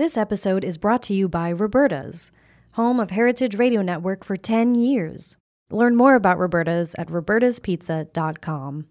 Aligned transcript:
This 0.00 0.16
episode 0.16 0.64
is 0.64 0.78
brought 0.78 1.02
to 1.02 1.12
you 1.12 1.28
by 1.28 1.52
Roberta's, 1.52 2.32
home 2.70 2.98
of 3.00 3.10
Heritage 3.10 3.56
Radio 3.56 3.82
Network 3.82 4.24
for 4.24 4.34
10 4.34 4.74
years. 4.74 5.36
Learn 5.70 5.94
more 5.94 6.14
about 6.14 6.38
Roberta's 6.38 6.94
at 6.96 7.08
robertaspizza.com. 7.08 8.86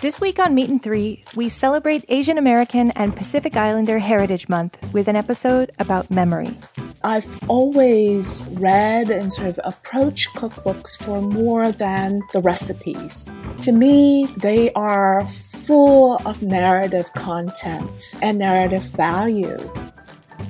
This 0.00 0.20
week 0.20 0.38
on 0.38 0.54
Meat 0.54 0.70
and 0.70 0.80
Three, 0.80 1.24
we 1.34 1.48
celebrate 1.48 2.04
Asian 2.08 2.38
American 2.38 2.92
and 2.92 3.16
Pacific 3.16 3.56
Islander 3.56 3.98
Heritage 3.98 4.48
Month 4.48 4.78
with 4.92 5.08
an 5.08 5.16
episode 5.16 5.72
about 5.80 6.08
memory. 6.08 6.56
I've 7.02 7.38
always 7.48 8.42
read 8.50 9.10
and 9.10 9.32
sort 9.32 9.48
of 9.48 9.58
approached 9.64 10.34
cookbooks 10.36 10.98
for 10.98 11.22
more 11.22 11.72
than 11.72 12.20
the 12.34 12.40
recipes. 12.40 13.32
To 13.62 13.72
me, 13.72 14.26
they 14.36 14.70
are 14.72 15.26
full 15.30 16.20
of 16.26 16.42
narrative 16.42 17.10
content 17.14 18.14
and 18.20 18.38
narrative 18.38 18.82
value. 18.82 19.56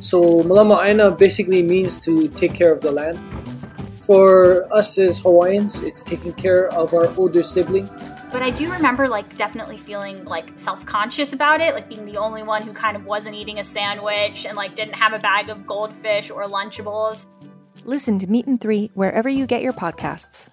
So 0.00 0.42
Malama 0.42 1.16
basically 1.16 1.62
means 1.62 2.04
to 2.04 2.26
take 2.28 2.54
care 2.54 2.72
of 2.72 2.80
the 2.80 2.90
land. 2.90 3.20
For 4.00 4.66
us 4.74 4.98
as 4.98 5.18
Hawaiians, 5.18 5.80
it's 5.80 6.02
taking 6.02 6.32
care 6.32 6.68
of 6.72 6.94
our 6.94 7.14
older 7.16 7.44
sibling 7.44 7.88
but 8.30 8.42
I 8.42 8.50
do 8.50 8.70
remember 8.70 9.08
like 9.08 9.36
definitely 9.36 9.76
feeling 9.76 10.24
like 10.24 10.58
self-conscious 10.58 11.32
about 11.32 11.60
it, 11.60 11.74
like 11.74 11.88
being 11.88 12.04
the 12.04 12.16
only 12.16 12.42
one 12.42 12.62
who 12.62 12.72
kind 12.72 12.96
of 12.96 13.04
wasn't 13.04 13.34
eating 13.34 13.58
a 13.58 13.64
sandwich 13.64 14.46
and 14.46 14.56
like 14.56 14.74
didn't 14.74 14.94
have 14.94 15.12
a 15.12 15.18
bag 15.18 15.50
of 15.50 15.66
goldfish 15.66 16.30
or 16.30 16.44
lunchables. 16.44 17.26
Listen 17.84 18.18
to 18.20 18.26
Meat 18.26 18.46
and 18.46 18.60
Three 18.60 18.90
wherever 18.94 19.28
you 19.28 19.46
get 19.46 19.62
your 19.62 19.72
podcasts. 19.72 20.48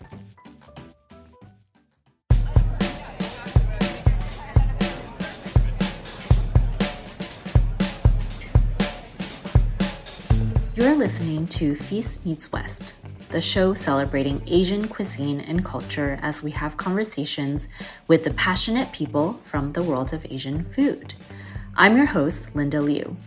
You're 10.76 10.96
listening 10.96 11.48
to 11.48 11.76
Feast 11.76 12.26
Meets 12.26 12.52
West 12.52 12.94
the 13.30 13.42
show 13.42 13.74
celebrating 13.74 14.42
Asian 14.48 14.88
cuisine 14.88 15.42
and 15.42 15.64
culture 15.64 16.18
as 16.22 16.42
we 16.42 16.52
have 16.52 16.78
conversations 16.78 17.68
with 18.08 18.24
the 18.24 18.34
passionate 18.34 18.92
people 18.92 19.34
from 19.34 19.72
the 19.72 19.84
world 19.84 20.14
of 20.14 20.26
Asian 20.30 20.64
food. 20.64 21.14
I'm 21.76 21.98
your 21.98 22.06
host, 22.06 22.56
Linda 22.56 22.82
Liu. 22.82 23.18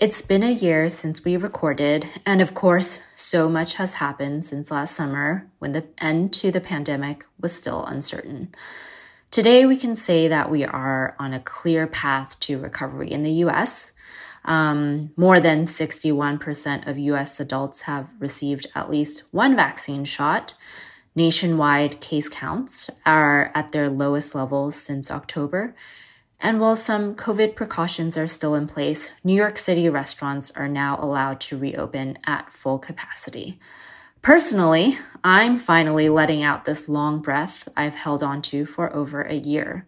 It's 0.00 0.22
been 0.22 0.42
a 0.42 0.50
year 0.50 0.88
since 0.88 1.24
we 1.24 1.36
recorded, 1.36 2.08
and 2.24 2.40
of 2.40 2.54
course, 2.54 3.02
so 3.14 3.48
much 3.48 3.74
has 3.74 3.94
happened 3.94 4.44
since 4.44 4.70
last 4.70 4.94
summer 4.94 5.46
when 5.58 5.72
the 5.72 5.84
end 5.98 6.32
to 6.34 6.50
the 6.50 6.60
pandemic 6.60 7.24
was 7.40 7.54
still 7.54 7.84
uncertain. 7.84 8.54
Today, 9.30 9.66
we 9.66 9.76
can 9.76 9.96
say 9.96 10.28
that 10.28 10.50
we 10.50 10.64
are 10.64 11.14
on 11.18 11.34
a 11.34 11.40
clear 11.40 11.86
path 11.86 12.38
to 12.40 12.58
recovery 12.58 13.10
in 13.10 13.22
the 13.22 13.32
US, 13.44 13.92
um, 14.46 15.10
more 15.16 15.40
than 15.40 15.66
61% 15.66 16.86
of 16.86 16.98
US 16.98 17.40
adults 17.40 17.82
have 17.82 18.08
received 18.18 18.66
at 18.74 18.90
least 18.90 19.24
one 19.32 19.56
vaccine 19.56 20.04
shot. 20.04 20.54
Nationwide 21.14 22.00
case 22.00 22.28
counts 22.28 22.88
are 23.04 23.50
at 23.54 23.72
their 23.72 23.90
lowest 23.90 24.34
levels 24.34 24.76
since 24.76 25.10
October. 25.10 25.74
And 26.38 26.60
while 26.60 26.76
some 26.76 27.14
COVID 27.14 27.56
precautions 27.56 28.16
are 28.16 28.26
still 28.26 28.54
in 28.54 28.66
place, 28.66 29.12
New 29.24 29.34
York 29.34 29.56
City 29.56 29.88
restaurants 29.88 30.50
are 30.52 30.68
now 30.68 30.98
allowed 31.00 31.40
to 31.40 31.58
reopen 31.58 32.18
at 32.24 32.52
full 32.52 32.78
capacity. 32.78 33.58
Personally, 34.20 34.98
I'm 35.24 35.56
finally 35.56 36.08
letting 36.08 36.42
out 36.42 36.64
this 36.64 36.88
long 36.88 37.22
breath 37.22 37.68
I've 37.76 37.94
held 37.94 38.22
onto 38.22 38.64
for 38.64 38.92
over 38.94 39.22
a 39.22 39.34
year. 39.34 39.86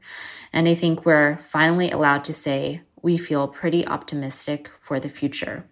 And 0.53 0.69
I 0.69 0.75
think 0.75 1.05
we're 1.05 1.37
finally 1.39 1.91
allowed 1.91 2.25
to 2.25 2.33
say, 2.33 2.83
we 3.03 3.17
feel 3.17 3.49
pretty 3.49 3.87
optimistic 3.87 4.71
for 4.81 4.99
the 5.01 5.09
future. 5.09 5.65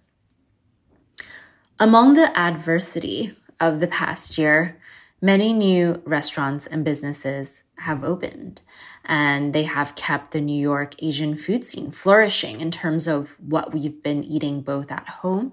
Among 1.78 2.14
the 2.14 2.36
adversity 2.38 3.36
of 3.60 3.80
the 3.80 3.86
past 3.86 4.38
year, 4.38 4.78
many 5.20 5.53
new 5.53 6.03
restaurants 6.04 6.66
and 6.66 6.84
businesses 6.84 7.62
have 7.78 8.04
opened 8.04 8.62
and 9.04 9.53
they 9.53 9.65
have 9.65 9.94
kept 9.94 10.32
the 10.32 10.41
New 10.41 10.60
York 10.60 10.94
Asian 11.03 11.36
food 11.36 11.65
scene 11.65 11.91
flourishing 11.91 12.60
in 12.60 12.70
terms 12.70 13.06
of 13.06 13.38
what 13.41 13.72
we've 13.72 14.03
been 14.03 14.25
eating 14.25 14.60
both 14.62 14.91
at 14.91 15.09
home 15.09 15.53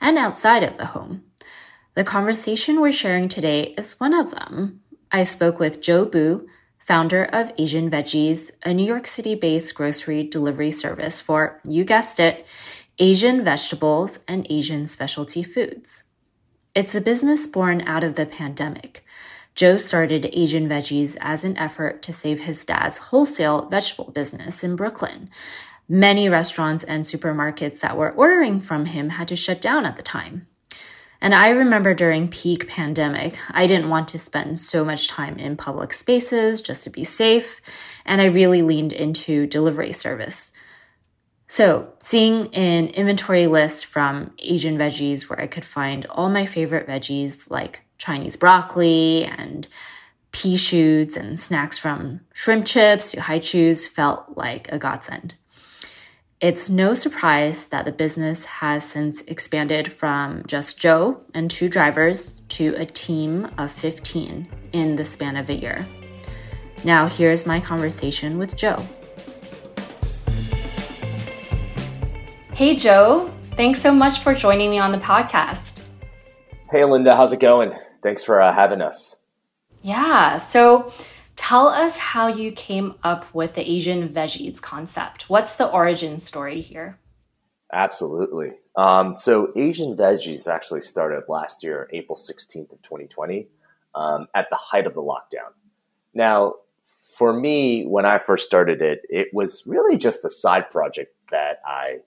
and 0.00 0.16
outside 0.16 0.62
of 0.62 0.78
the 0.78 0.86
home. 0.86 1.24
The 1.94 2.04
conversation 2.04 2.80
we're 2.80 2.92
sharing 2.92 3.28
today 3.28 3.74
is 3.78 3.98
one 4.00 4.14
of 4.14 4.30
them. 4.30 4.80
I 5.10 5.22
spoke 5.22 5.58
with 5.58 5.80
Joe 5.80 6.04
Boo, 6.04 6.46
founder 6.86 7.24
of 7.24 7.52
Asian 7.58 7.90
Veggies, 7.90 8.52
a 8.64 8.72
New 8.72 8.86
York 8.86 9.08
City 9.08 9.34
based 9.34 9.74
grocery 9.74 10.22
delivery 10.22 10.70
service 10.70 11.20
for, 11.20 11.60
you 11.68 11.84
guessed 11.84 12.20
it, 12.20 12.46
Asian 12.98 13.44
vegetables 13.44 14.20
and 14.28 14.46
Asian 14.48 14.86
specialty 14.86 15.42
foods. 15.42 16.04
It's 16.74 16.94
a 16.94 17.00
business 17.00 17.46
born 17.46 17.82
out 17.82 18.04
of 18.04 18.14
the 18.14 18.24
pandemic. 18.24 19.04
Joe 19.56 19.78
started 19.78 20.30
Asian 20.32 20.68
Veggies 20.68 21.16
as 21.20 21.44
an 21.44 21.56
effort 21.56 22.02
to 22.02 22.12
save 22.12 22.40
his 22.40 22.64
dad's 22.64 22.98
wholesale 22.98 23.68
vegetable 23.68 24.12
business 24.12 24.62
in 24.62 24.76
Brooklyn. 24.76 25.28
Many 25.88 26.28
restaurants 26.28 26.84
and 26.84 27.04
supermarkets 27.04 27.80
that 27.80 27.96
were 27.96 28.12
ordering 28.12 28.60
from 28.60 28.86
him 28.86 29.10
had 29.10 29.28
to 29.28 29.36
shut 29.36 29.60
down 29.60 29.86
at 29.86 29.96
the 29.96 30.02
time. 30.02 30.46
And 31.20 31.34
I 31.34 31.50
remember 31.50 31.94
during 31.94 32.28
peak 32.28 32.68
pandemic, 32.68 33.38
I 33.50 33.66
didn't 33.66 33.88
want 33.88 34.08
to 34.08 34.18
spend 34.18 34.58
so 34.58 34.84
much 34.84 35.08
time 35.08 35.38
in 35.38 35.56
public 35.56 35.92
spaces 35.92 36.60
just 36.60 36.84
to 36.84 36.90
be 36.90 37.04
safe. 37.04 37.60
And 38.04 38.20
I 38.20 38.26
really 38.26 38.62
leaned 38.62 38.92
into 38.92 39.46
delivery 39.46 39.92
service. 39.92 40.52
So, 41.48 41.92
seeing 42.00 42.52
an 42.54 42.88
inventory 42.88 43.46
list 43.46 43.86
from 43.86 44.32
Asian 44.40 44.76
veggies 44.76 45.28
where 45.28 45.40
I 45.40 45.46
could 45.46 45.64
find 45.64 46.04
all 46.06 46.28
my 46.28 46.44
favorite 46.44 46.88
veggies 46.88 47.48
like 47.48 47.82
Chinese 47.98 48.36
broccoli 48.36 49.24
and 49.24 49.66
pea 50.32 50.56
shoots 50.56 51.16
and 51.16 51.38
snacks 51.38 51.78
from 51.78 52.20
shrimp 52.34 52.66
chips 52.66 53.12
to 53.12 53.20
Hi-Chews 53.20 53.86
felt 53.86 54.36
like 54.36 54.70
a 54.70 54.78
godsend. 54.78 55.36
It's 56.38 56.68
no 56.68 56.92
surprise 56.92 57.68
that 57.68 57.86
the 57.86 57.92
business 57.92 58.44
has 58.44 58.84
since 58.84 59.22
expanded 59.22 59.90
from 59.90 60.44
just 60.46 60.78
Joe 60.78 61.22
and 61.32 61.50
two 61.50 61.70
drivers 61.70 62.34
to 62.50 62.74
a 62.76 62.84
team 62.84 63.50
of 63.56 63.72
15 63.72 64.46
in 64.72 64.96
the 64.96 65.04
span 65.06 65.38
of 65.38 65.48
a 65.48 65.54
year. 65.54 65.86
Now, 66.84 67.08
here's 67.08 67.46
my 67.46 67.58
conversation 67.58 68.36
with 68.36 68.54
Joe. 68.54 68.76
Hey, 72.52 72.76
Joe. 72.76 73.30
Thanks 73.52 73.80
so 73.80 73.94
much 73.94 74.18
for 74.18 74.34
joining 74.34 74.68
me 74.68 74.78
on 74.78 74.92
the 74.92 74.98
podcast. 74.98 75.80
Hey, 76.70 76.84
Linda. 76.84 77.16
How's 77.16 77.32
it 77.32 77.40
going? 77.40 77.72
Thanks 78.02 78.22
for 78.22 78.42
uh, 78.42 78.52
having 78.52 78.82
us. 78.82 79.16
Yeah. 79.80 80.36
So, 80.36 80.92
Tell 81.48 81.68
us 81.68 81.96
how 81.96 82.26
you 82.26 82.50
came 82.50 82.96
up 83.04 83.32
with 83.32 83.54
the 83.54 83.60
Asian 83.60 84.08
veggies 84.08 84.60
concept. 84.60 85.30
What's 85.30 85.54
the 85.54 85.68
origin 85.68 86.18
story 86.18 86.60
here? 86.60 86.98
Absolutely. 87.72 88.54
Um, 88.74 89.14
so 89.14 89.52
Asian 89.54 89.96
veggies 89.96 90.48
actually 90.48 90.80
started 90.80 91.22
last 91.28 91.62
year, 91.62 91.88
April 91.92 92.18
16th 92.18 92.72
of 92.72 92.82
2020, 92.82 93.46
um, 93.94 94.26
at 94.34 94.50
the 94.50 94.56
height 94.56 94.88
of 94.88 94.94
the 94.94 95.02
lockdown. 95.02 95.52
Now, 96.14 96.54
for 97.16 97.32
me, 97.32 97.84
when 97.84 98.04
I 98.04 98.18
first 98.18 98.44
started 98.44 98.82
it, 98.82 99.02
it 99.08 99.28
was 99.32 99.62
really 99.66 99.96
just 99.96 100.24
a 100.24 100.30
side 100.30 100.68
project 100.72 101.14
that 101.30 101.60
I, 101.64 101.98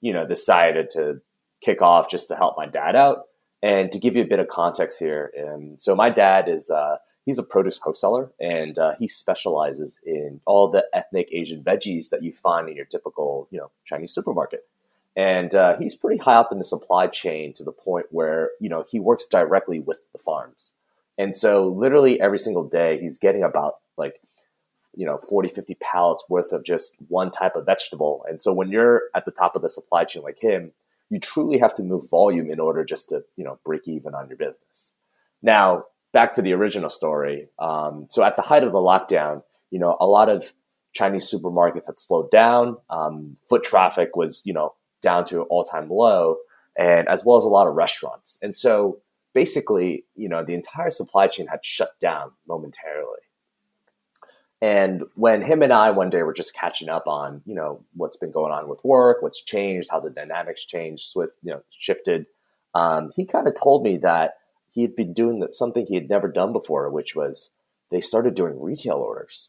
you 0.00 0.14
know, 0.14 0.26
decided 0.26 0.90
to 0.92 1.20
kick 1.60 1.82
off 1.82 2.08
just 2.08 2.28
to 2.28 2.34
help 2.34 2.56
my 2.56 2.64
dad 2.64 2.96
out. 2.96 3.24
And 3.62 3.92
to 3.92 3.98
give 3.98 4.16
you 4.16 4.22
a 4.22 4.26
bit 4.26 4.38
of 4.38 4.48
context 4.48 4.98
here, 4.98 5.34
um, 5.38 5.74
so 5.76 5.94
my 5.94 6.08
dad 6.08 6.48
is 6.48 6.70
uh, 6.70 6.96
he's 7.26 7.38
a 7.38 7.42
produce 7.42 7.76
wholesaler 7.76 8.30
and 8.40 8.78
uh, 8.78 8.94
he 8.98 9.06
specializes 9.06 10.00
in 10.06 10.40
all 10.46 10.70
the 10.70 10.86
ethnic 10.94 11.28
Asian 11.32 11.62
veggies 11.62 12.08
that 12.10 12.22
you 12.22 12.32
find 12.32 12.68
in 12.68 12.76
your 12.76 12.86
typical, 12.86 13.48
you 13.50 13.58
know, 13.58 13.70
Chinese 13.84 14.12
supermarket. 14.12 14.64
And 15.16 15.54
uh, 15.54 15.76
he's 15.76 15.94
pretty 15.94 16.18
high 16.18 16.36
up 16.36 16.52
in 16.52 16.58
the 16.58 16.64
supply 16.64 17.08
chain 17.08 17.52
to 17.54 17.64
the 17.64 17.72
point 17.72 18.06
where, 18.10 18.50
you 18.60 18.68
know, 18.68 18.84
he 18.88 19.00
works 19.00 19.26
directly 19.26 19.80
with 19.80 19.98
the 20.12 20.18
farms. 20.18 20.72
And 21.18 21.34
so 21.34 21.66
literally 21.66 22.20
every 22.20 22.38
single 22.38 22.64
day 22.64 23.00
he's 23.00 23.18
getting 23.18 23.42
about 23.42 23.76
like, 23.96 24.20
you 24.94 25.04
know, 25.04 25.18
40, 25.28 25.48
50 25.48 25.74
pallets 25.74 26.24
worth 26.28 26.52
of 26.52 26.64
just 26.64 26.94
one 27.08 27.30
type 27.30 27.56
of 27.56 27.66
vegetable. 27.66 28.24
And 28.28 28.40
so 28.40 28.52
when 28.52 28.70
you're 28.70 29.02
at 29.14 29.24
the 29.24 29.30
top 29.30 29.56
of 29.56 29.62
the 29.62 29.70
supply 29.70 30.04
chain 30.04 30.22
like 30.22 30.38
him, 30.38 30.72
you 31.10 31.18
truly 31.18 31.58
have 31.58 31.74
to 31.76 31.82
move 31.82 32.08
volume 32.08 32.50
in 32.50 32.60
order 32.60 32.84
just 32.84 33.08
to, 33.08 33.24
you 33.36 33.44
know, 33.44 33.58
break 33.64 33.88
even 33.88 34.14
on 34.14 34.28
your 34.28 34.36
business. 34.36 34.92
Now, 35.42 35.84
back 36.16 36.34
to 36.34 36.40
the 36.40 36.54
original 36.54 36.88
story. 36.88 37.46
Um, 37.58 38.06
so 38.08 38.24
at 38.24 38.36
the 38.36 38.42
height 38.42 38.64
of 38.64 38.72
the 38.72 38.78
lockdown, 38.78 39.42
you 39.70 39.78
know, 39.78 39.98
a 40.00 40.06
lot 40.06 40.30
of 40.30 40.54
Chinese 40.94 41.30
supermarkets 41.30 41.88
had 41.88 41.98
slowed 41.98 42.30
down. 42.30 42.78
Um, 42.88 43.36
foot 43.46 43.62
traffic 43.62 44.16
was, 44.16 44.40
you 44.46 44.54
know, 44.54 44.72
down 45.02 45.26
to 45.26 45.42
an 45.42 45.46
all 45.50 45.62
time 45.62 45.90
low, 45.90 46.38
and 46.78 47.06
as 47.06 47.22
well 47.22 47.36
as 47.36 47.44
a 47.44 47.50
lot 47.50 47.66
of 47.66 47.74
restaurants. 47.74 48.38
And 48.40 48.54
so 48.54 48.98
basically, 49.34 50.06
you 50.14 50.26
know, 50.26 50.42
the 50.42 50.54
entire 50.54 50.88
supply 50.88 51.26
chain 51.26 51.48
had 51.48 51.62
shut 51.62 51.90
down 52.00 52.30
momentarily. 52.48 53.20
And 54.62 55.02
when 55.16 55.42
him 55.42 55.60
and 55.60 55.70
I 55.70 55.90
one 55.90 56.08
day 56.08 56.22
were 56.22 56.32
just 56.32 56.54
catching 56.54 56.88
up 56.88 57.06
on, 57.06 57.42
you 57.44 57.54
know, 57.54 57.84
what's 57.92 58.16
been 58.16 58.32
going 58.32 58.52
on 58.52 58.70
with 58.70 58.82
work, 58.84 59.20
what's 59.20 59.42
changed, 59.44 59.90
how 59.90 60.00
the 60.00 60.08
dynamics 60.08 60.64
changed, 60.64 61.10
swift, 61.10 61.36
you 61.42 61.52
know, 61.52 61.60
shifted, 61.78 62.24
um, 62.74 63.10
he 63.14 63.26
kind 63.26 63.46
of 63.46 63.54
told 63.54 63.82
me 63.82 63.98
that 63.98 64.36
he 64.76 64.82
had 64.82 64.94
been 64.94 65.14
doing 65.14 65.40
that 65.40 65.54
something 65.54 65.86
he 65.86 65.94
had 65.94 66.10
never 66.10 66.28
done 66.28 66.52
before, 66.52 66.90
which 66.90 67.16
was 67.16 67.50
they 67.90 68.02
started 68.02 68.34
doing 68.34 68.60
retail 68.60 68.96
orders. 68.96 69.48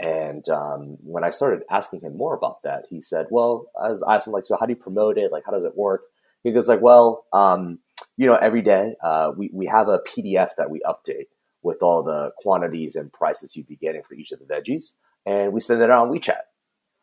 And 0.00 0.48
um, 0.48 0.96
when 1.02 1.22
I 1.22 1.28
started 1.28 1.64
asking 1.70 2.00
him 2.00 2.16
more 2.16 2.34
about 2.34 2.62
that, 2.64 2.86
he 2.88 3.02
said, 3.02 3.26
"Well, 3.30 3.66
I 3.80 3.90
was 3.90 4.02
asking 4.02 4.32
like, 4.32 4.46
so 4.46 4.56
how 4.58 4.64
do 4.64 4.72
you 4.72 4.78
promote 4.78 5.18
it? 5.18 5.30
Like, 5.30 5.44
how 5.44 5.52
does 5.52 5.66
it 5.66 5.76
work?" 5.76 6.04
He 6.42 6.50
goes 6.50 6.66
like, 6.66 6.80
"Well, 6.80 7.26
um, 7.32 7.78
you 8.16 8.26
know, 8.26 8.34
every 8.34 8.62
day 8.62 8.96
uh, 9.04 9.32
we 9.36 9.50
we 9.52 9.66
have 9.66 9.88
a 9.88 10.00
PDF 10.00 10.48
that 10.56 10.70
we 10.70 10.80
update 10.80 11.26
with 11.62 11.82
all 11.82 12.02
the 12.02 12.30
quantities 12.38 12.96
and 12.96 13.12
prices 13.12 13.54
you'd 13.54 13.68
be 13.68 13.76
getting 13.76 14.02
for 14.02 14.14
each 14.14 14.32
of 14.32 14.40
the 14.40 14.46
veggies, 14.46 14.94
and 15.26 15.52
we 15.52 15.60
send 15.60 15.82
it 15.82 15.90
out 15.90 16.08
on 16.08 16.12
WeChat. 16.12 16.40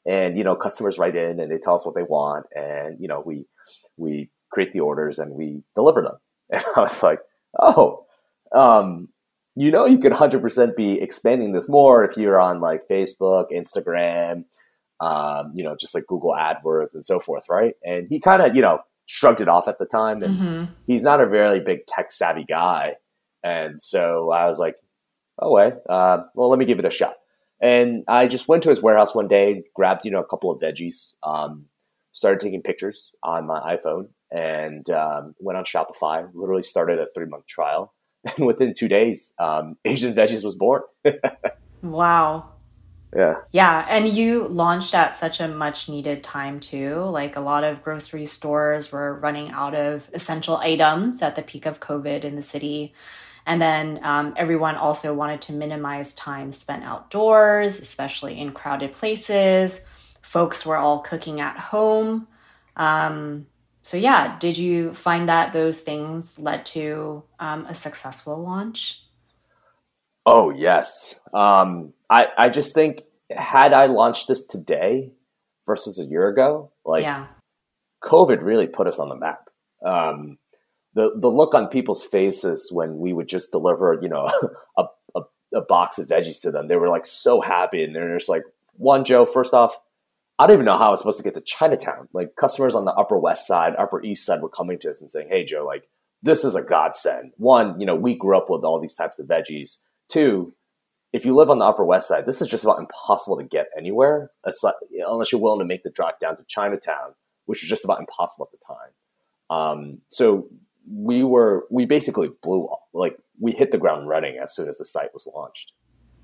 And 0.05 0.35
you 0.35 0.43
know, 0.43 0.55
customers 0.55 0.97
write 0.97 1.15
in 1.15 1.39
and 1.39 1.51
they 1.51 1.59
tell 1.59 1.75
us 1.75 1.85
what 1.85 1.93
they 1.93 2.03
want, 2.03 2.47
and 2.55 2.99
you 2.99 3.07
know, 3.07 3.21
we 3.23 3.45
we 3.97 4.31
create 4.51 4.73
the 4.73 4.79
orders 4.79 5.19
and 5.19 5.35
we 5.35 5.61
deliver 5.75 6.01
them. 6.01 6.17
And 6.53 6.65
I 6.75 6.81
was 6.81 7.01
like, 7.01 7.19
oh, 7.59 8.05
um, 8.53 9.09
you 9.55 9.71
know, 9.71 9.85
you 9.85 9.97
could 9.97 10.13
100% 10.13 10.75
be 10.75 11.01
expanding 11.01 11.51
this 11.51 11.67
more 11.67 12.03
if 12.03 12.17
you're 12.17 12.39
on 12.39 12.61
like 12.61 12.87
Facebook, 12.89 13.47
Instagram, 13.51 14.45
um, 14.99 15.51
you 15.53 15.63
know, 15.63 15.75
just 15.75 15.93
like 15.93 16.07
Google 16.07 16.31
AdWords 16.31 16.93
and 16.93 17.03
so 17.03 17.19
forth, 17.19 17.49
right? 17.49 17.73
And 17.83 18.07
he 18.07 18.19
kind 18.19 18.41
of, 18.41 18.55
you 18.55 18.61
know, 18.61 18.79
shrugged 19.07 19.41
it 19.41 19.47
off 19.47 19.67
at 19.67 19.77
the 19.77 19.85
time. 19.85 20.23
And 20.23 20.37
mm-hmm. 20.37 20.73
he's 20.87 21.03
not 21.03 21.19
a 21.19 21.25
very 21.25 21.59
big 21.59 21.85
tech 21.87 22.11
savvy 22.11 22.45
guy. 22.47 22.95
And 23.43 23.81
so 23.81 24.31
I 24.31 24.45
was 24.45 24.59
like, 24.59 24.75
oh, 25.39 25.51
wait, 25.51 25.73
uh, 25.89 26.23
well, 26.35 26.49
let 26.49 26.59
me 26.59 26.65
give 26.65 26.79
it 26.79 26.85
a 26.85 26.91
shot. 26.91 27.15
And 27.59 28.03
I 28.07 28.27
just 28.27 28.47
went 28.47 28.63
to 28.63 28.69
his 28.69 28.81
warehouse 28.81 29.13
one 29.13 29.27
day, 29.27 29.63
grabbed, 29.75 30.05
you 30.05 30.11
know, 30.11 30.19
a 30.19 30.25
couple 30.25 30.51
of 30.51 30.61
veggies, 30.61 31.13
um, 31.23 31.65
started 32.11 32.39
taking 32.39 32.61
pictures 32.61 33.11
on 33.21 33.47
my 33.47 33.75
iPhone 33.75 34.07
and 34.31 34.89
um, 34.89 35.35
went 35.39 35.57
on 35.57 35.65
Shopify, 35.65 36.29
literally 36.33 36.61
started 36.61 36.99
a 36.99 37.07
three 37.13 37.25
month 37.25 37.47
trial 37.47 37.93
and 38.37 38.45
within 38.45 38.73
two 38.73 38.87
days, 38.87 39.33
um, 39.39 39.77
Asian 39.85 40.13
Veggies 40.13 40.43
was 40.43 40.55
born. 40.55 40.81
wow. 41.81 42.49
Yeah. 43.15 43.35
Yeah. 43.51 43.85
And 43.89 44.07
you 44.07 44.47
launched 44.47 44.93
at 44.93 45.13
such 45.13 45.41
a 45.41 45.47
much 45.47 45.89
needed 45.89 46.23
time, 46.23 46.59
too. 46.59 46.95
Like 46.95 47.35
a 47.35 47.41
lot 47.41 47.63
of 47.63 47.83
grocery 47.83 48.25
stores 48.25 48.91
were 48.91 49.15
running 49.15 49.51
out 49.51 49.75
of 49.75 50.09
essential 50.13 50.57
items 50.57 51.21
at 51.21 51.35
the 51.35 51.41
peak 51.41 51.65
of 51.65 51.79
COVID 51.79 52.23
in 52.23 52.35
the 52.35 52.41
city. 52.41 52.93
And 53.45 53.59
then 53.59 53.99
um, 54.03 54.33
everyone 54.37 54.75
also 54.75 55.13
wanted 55.13 55.41
to 55.43 55.53
minimize 55.53 56.13
time 56.13 56.51
spent 56.51 56.83
outdoors, 56.83 57.79
especially 57.79 58.39
in 58.39 58.53
crowded 58.53 58.93
places. 58.93 59.81
Folks 60.21 60.65
were 60.65 60.77
all 60.77 60.99
cooking 60.99 61.41
at 61.41 61.57
home. 61.57 62.27
Um, 62.77 63.47
so 63.83 63.97
yeah 63.97 64.37
did 64.39 64.57
you 64.57 64.93
find 64.93 65.27
that 65.29 65.53
those 65.53 65.79
things 65.79 66.39
led 66.39 66.65
to 66.67 67.23
um, 67.39 67.65
a 67.65 67.73
successful 67.73 68.41
launch? 68.41 69.03
Oh 70.25 70.51
yes. 70.51 71.19
Um, 71.33 71.93
I, 72.09 72.27
I 72.37 72.49
just 72.49 72.75
think 72.75 73.03
had 73.35 73.71
i 73.73 73.85
launched 73.85 74.27
this 74.27 74.45
today 74.45 75.13
versus 75.65 75.97
a 75.97 76.03
year 76.03 76.27
ago 76.27 76.69
like 76.83 77.01
yeah. 77.01 77.27
covid 78.03 78.41
really 78.41 78.67
put 78.67 78.87
us 78.87 78.99
on 78.99 79.07
the 79.07 79.15
map. 79.15 79.49
Um, 79.85 80.37
the, 80.93 81.13
the 81.15 81.29
look 81.29 81.55
on 81.55 81.67
people's 81.67 82.03
faces 82.03 82.69
when 82.71 82.99
we 82.99 83.13
would 83.13 83.29
just 83.29 83.51
deliver 83.51 83.97
you 84.01 84.09
know 84.09 84.27
a, 84.77 84.85
a, 85.15 85.21
a 85.55 85.61
box 85.61 85.97
of 85.97 86.07
veggies 86.07 86.41
to 86.41 86.51
them 86.51 86.67
they 86.67 86.75
were 86.75 86.89
like 86.89 87.05
so 87.05 87.41
happy 87.41 87.83
and 87.83 87.95
they're 87.95 88.17
just 88.17 88.29
like 88.29 88.43
one 88.73 89.05
joe 89.05 89.25
first 89.25 89.53
off 89.53 89.79
I 90.39 90.47
don't 90.47 90.55
even 90.55 90.65
know 90.65 90.77
how 90.77 90.87
I 90.87 90.91
was 90.91 90.99
supposed 90.99 91.19
to 91.19 91.23
get 91.23 91.35
to 91.35 91.41
Chinatown. 91.41 92.07
Like 92.13 92.35
customers 92.35 92.75
on 92.75 92.85
the 92.85 92.93
Upper 92.93 93.19
West 93.19 93.45
Side, 93.45 93.73
Upper 93.77 94.03
East 94.03 94.25
Side 94.25 94.41
were 94.41 94.49
coming 94.49 94.79
to 94.79 94.89
us 94.89 95.01
and 95.01 95.09
saying, 95.09 95.27
"Hey, 95.29 95.45
Joe, 95.45 95.65
like 95.65 95.87
this 96.23 96.43
is 96.43 96.55
a 96.55 96.63
godsend." 96.63 97.33
One, 97.37 97.79
you 97.79 97.85
know, 97.85 97.95
we 97.95 98.15
grew 98.15 98.37
up 98.37 98.49
with 98.49 98.63
all 98.63 98.79
these 98.79 98.95
types 98.95 99.19
of 99.19 99.27
veggies. 99.27 99.77
Two, 100.09 100.53
if 101.13 101.25
you 101.25 101.35
live 101.35 101.49
on 101.49 101.59
the 101.59 101.65
Upper 101.65 101.85
West 101.85 102.07
Side, 102.07 102.25
this 102.25 102.41
is 102.41 102.47
just 102.47 102.63
about 102.63 102.79
impossible 102.79 103.37
to 103.37 103.43
get 103.43 103.67
anywhere. 103.77 104.31
Like, 104.45 104.55
unless 105.05 105.31
you're 105.31 105.41
willing 105.41 105.59
to 105.59 105.65
make 105.65 105.83
the 105.83 105.89
drive 105.89 106.17
down 106.19 106.37
to 106.37 106.43
Chinatown, 106.47 107.13
which 107.45 107.61
was 107.61 107.69
just 107.69 107.83
about 107.83 107.99
impossible 107.99 108.49
at 108.51 108.59
the 108.59 108.65
time. 108.65 108.91
Um, 109.49 109.97
so 110.07 110.47
we 110.89 111.23
were 111.23 111.65
we 111.69 111.85
basically 111.85 112.29
blew 112.41 112.65
up. 112.67 112.83
like 112.93 113.17
we 113.39 113.51
hit 113.51 113.71
the 113.71 113.77
ground 113.77 114.07
running 114.07 114.37
as 114.37 114.55
soon 114.55 114.69
as 114.69 114.77
the 114.77 114.85
site 114.85 115.13
was 115.13 115.27
launched. 115.33 115.73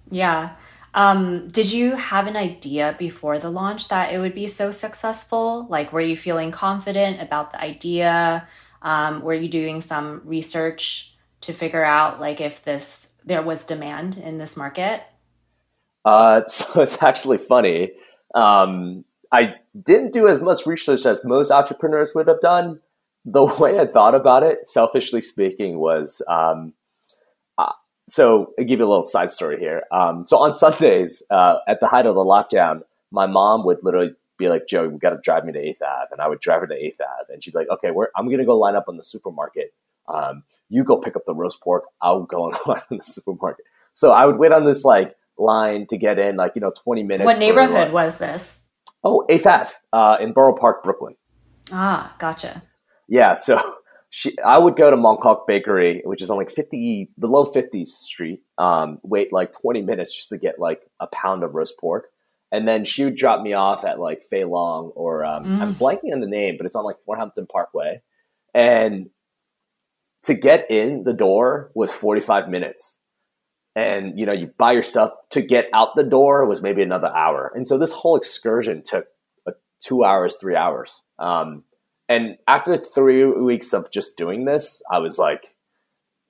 Yeah. 0.10 0.56
Um, 0.98 1.48
did 1.50 1.72
you 1.72 1.96
have 1.96 2.26
an 2.26 2.36
idea 2.36 2.96
before 2.98 3.38
the 3.38 3.52
launch 3.52 3.90
that 3.90 4.12
it 4.12 4.18
would 4.18 4.34
be 4.34 4.48
so 4.48 4.72
successful? 4.72 5.68
Like, 5.70 5.94
were 5.94 6.02
you 6.02 6.16
feeling 6.16 6.50
confident 6.50 7.22
about 7.22 7.52
the 7.52 7.62
idea? 7.62 8.48
Um, 8.82 9.22
were 9.22 9.36
you 9.36 9.48
doing 9.48 9.80
some 9.80 10.24
research 10.26 11.16
to 11.42 11.54
figure 11.54 11.84
out 11.84 12.20
like 12.20 12.42
if 12.42 12.64
this 12.64 13.12
there 13.24 13.44
was 13.44 13.64
demand 13.66 14.18
in 14.18 14.40
this 14.40 14.58
market? 14.58 15.04
Uh, 16.04 16.44
so 16.48 16.82
it's 16.82 17.04
actually 17.04 17.38
funny. 17.38 17.92
Um, 18.34 19.06
I 19.32 19.54
didn't 19.80 20.14
do 20.14 20.28
as 20.28 20.42
much 20.42 20.66
research 20.66 21.06
as 21.06 21.24
most 21.24 21.52
entrepreneurs 21.52 22.16
would 22.16 22.28
have 22.28 22.42
done. 22.42 22.80
The 23.24 23.44
way 23.60 23.78
I 23.78 23.86
thought 23.86 24.16
about 24.16 24.42
it, 24.42 24.68
selfishly 24.68 25.22
speaking, 25.22 25.78
was 25.78 26.24
um, 26.28 26.74
so 28.10 28.54
I'll 28.58 28.66
give 28.66 28.80
you 28.80 28.86
a 28.86 28.88
little 28.88 29.04
side 29.04 29.32
story 29.32 29.60
here. 29.60 29.84
Um, 29.92 30.26
so 30.26 30.38
on 30.38 30.54
Sundays, 30.54 31.24
uh, 31.30 31.60
at 31.68 31.80
the 31.80 31.88
height 31.88 32.06
of 32.06 32.16
the 32.16 32.22
lockdown, 32.22 32.82
my 33.12 33.26
mom 33.26 33.66
would 33.66 33.84
literally 33.84 34.14
be 34.38 34.50
like, 34.50 34.68
"Joe, 34.68 34.88
we 34.88 34.98
got 35.00 35.12
to 35.12 35.20
drive 35.22 35.46
me 35.46 35.54
to 35.54 35.60
Eighth 35.60 35.82
Ave," 35.82 36.08
and 36.12 36.22
I 36.22 36.28
would 36.28 36.40
drive 36.40 36.62
her 36.62 36.68
to 36.68 36.76
Eighth 36.76 37.02
Ave, 37.02 37.34
and 37.34 37.44
she'd 37.44 37.54
be 37.54 37.60
like, 37.60 37.70
"Okay, 37.70 37.90
I'm 38.16 38.30
gonna 38.30 38.46
go 38.46 38.58
line 38.58 38.76
up 38.76 38.86
on 38.88 38.98
the 38.98 39.04
supermarket. 39.04 39.74
Um, 40.08 40.44
you 40.70 40.84
go 40.84 40.98
pick 40.98 41.16
up 41.16 41.26
the 41.26 41.36
roast 41.36 41.62
pork. 41.62 41.86
I'll 42.02 42.24
go 42.24 42.48
and 42.48 42.58
line 42.68 42.82
in 42.92 42.98
the 42.98 43.04
supermarket." 43.04 43.66
So 43.94 44.12
I 44.12 44.26
would 44.26 44.38
wait 44.38 44.52
on 44.52 44.66
this 44.66 44.86
like 44.86 45.16
line 45.38 45.88
to 45.88 45.98
get 45.98 46.20
in, 46.20 46.36
like 46.36 46.54
you 46.56 46.62
know, 46.62 46.72
20 46.72 47.04
minutes. 47.04 47.26
What 47.26 47.40
neighborhood 47.40 47.92
was 47.92 48.18
this? 48.18 48.60
Oh, 49.04 49.26
Eighth 49.30 49.48
Ave 49.48 49.72
uh, 49.94 50.18
in 50.20 50.34
Borough 50.34 50.54
Park, 50.54 50.84
Brooklyn. 50.84 51.16
Ah, 51.72 52.16
gotcha. 52.20 52.64
Yeah, 53.08 53.36
so 53.36 53.58
she, 54.10 54.38
I 54.40 54.58
would 54.58 54.76
go 54.76 54.90
to 54.90 54.98
Mongkok 54.98 55.48
Bakery, 55.48 56.02
which 56.06 56.22
is 56.22 56.30
on 56.30 56.38
like 56.38 56.52
50, 56.52 57.12
the 57.18 57.28
low 57.28 57.46
50s 57.46 57.88
street, 57.88 58.42
um, 58.58 59.00
wait 59.04 59.34
like 59.34 59.54
20 59.54 59.82
minutes 59.82 60.16
just 60.16 60.30
to 60.30 60.38
get 60.38 60.60
like 60.60 60.82
a 61.00 61.08
pound 61.08 61.44
of 61.44 61.56
roast 61.56 61.78
pork. 61.78 62.08
And 62.52 62.68
then 62.68 62.86
she 62.86 63.04
would 63.04 63.18
drop 63.18 63.42
me 63.42 63.54
off 63.54 63.84
at 63.84 64.00
like 64.00 64.24
Fei 64.24 64.46
Long 64.46 64.92
or 64.96 65.26
um, 65.26 65.44
mm. 65.44 65.62
I'm 65.62 65.76
blanking 65.76 66.14
on 66.14 66.22
the 66.22 66.28
name, 66.28 66.56
but 66.58 66.66
it's 66.66 66.76
on 66.76 66.86
like 66.86 67.02
Fort 67.04 67.20
Hamilton 67.20 67.48
Parkway. 67.48 68.02
And 68.54 69.10
to 70.24 70.34
get 70.34 70.72
in 70.72 71.04
the 71.04 71.14
door 71.14 71.72
was 71.74 71.92
45 71.92 72.48
minutes. 72.48 73.00
And, 73.76 74.18
you 74.18 74.26
know, 74.26 74.34
you 74.34 74.48
buy 74.58 74.72
your 74.72 74.84
stuff 74.84 75.12
to 75.32 75.42
get 75.42 75.70
out 75.74 75.96
the 75.96 76.04
door 76.04 76.46
was 76.46 76.62
maybe 76.62 76.82
another 76.82 77.14
hour. 77.14 77.52
And 77.54 77.68
so 77.68 77.78
this 77.78 77.92
whole 77.92 78.16
excursion 78.16 78.82
took 78.84 79.06
uh, 79.46 79.52
two 79.82 80.04
hours, 80.04 80.38
three 80.38 80.56
hours. 80.56 81.04
Um, 81.20 81.64
and 82.10 82.38
after 82.48 82.78
three 82.78 83.26
weeks 83.26 83.74
of 83.74 83.92
just 83.92 84.18
doing 84.18 84.46
this, 84.46 84.82
I 84.90 85.00
was 85.00 85.20
like, 85.20 85.56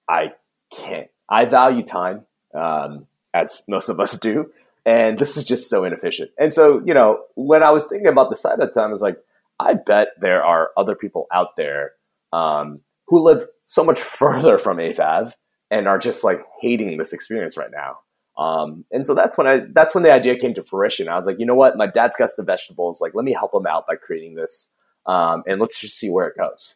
I 0.10 0.34
can't. 0.74 1.10
I 1.30 1.46
value 1.46 1.84
time, 1.84 2.26
um, 2.54 3.06
as 3.34 3.64
most 3.68 3.90
of 3.90 4.00
us 4.00 4.18
do, 4.18 4.52
and 4.86 5.20
this 5.20 5.38
is 5.38 5.46
just 5.46 5.70
so 5.70 5.84
inefficient. 5.84 6.32
And 6.40 6.54
so, 6.54 6.82
you 6.86 6.94
know, 6.94 7.20
when 7.36 7.62
I 7.62 7.72
was 7.72 7.86
thinking 7.86 8.08
about 8.08 8.30
the 8.30 8.36
site 8.36 8.54
at 8.54 8.74
the 8.74 8.80
time, 8.80 8.90
I 8.90 8.94
was 8.94 9.02
like, 9.02 9.18
I 9.60 9.74
bet 9.74 10.10
there 10.20 10.44
are 10.44 10.72
other 10.78 10.96
people 10.96 11.28
out 11.34 11.56
there 11.58 11.92
um, 12.32 12.82
who 13.08 13.20
live 13.20 13.46
so 13.66 13.84
much 13.84 14.00
further 14.02 14.58
from 14.58 14.80
Eighth 14.80 15.00
Ave 15.00 15.34
and 15.70 15.88
are 15.88 16.00
just 16.00 16.24
like 16.24 16.42
hating 16.62 16.98
this 16.98 17.14
experience 17.14 17.58
right 17.58 17.72
now. 17.72 18.00
Um, 18.38 18.86
and 18.92 19.06
so 19.06 19.16
that's 19.16 19.38
when 19.38 19.48
I 19.48 19.62
that's 19.74 19.96
when 19.96 20.04
the 20.04 20.14
idea 20.14 20.38
came 20.38 20.54
to 20.54 20.64
fruition. 20.64 21.10
I 21.10 21.18
was 21.18 21.26
like, 21.26 21.40
you 21.40 21.46
know 21.46 21.56
what, 21.56 21.76
my 21.76 21.88
dad's 21.88 22.16
got 22.16 22.30
the 22.38 22.44
vegetables. 22.44 23.02
Like, 23.02 23.16
let 23.16 23.26
me 23.26 23.34
help 23.34 23.54
him 23.54 23.66
out 23.66 23.88
by 23.88 23.96
creating 23.96 24.36
this 24.36 24.70
um, 25.08 25.44
and 25.48 25.60
let's 25.60 25.80
just 25.80 25.98
see 25.98 26.10
where 26.10 26.28
it 26.28 26.38
goes. 26.38 26.76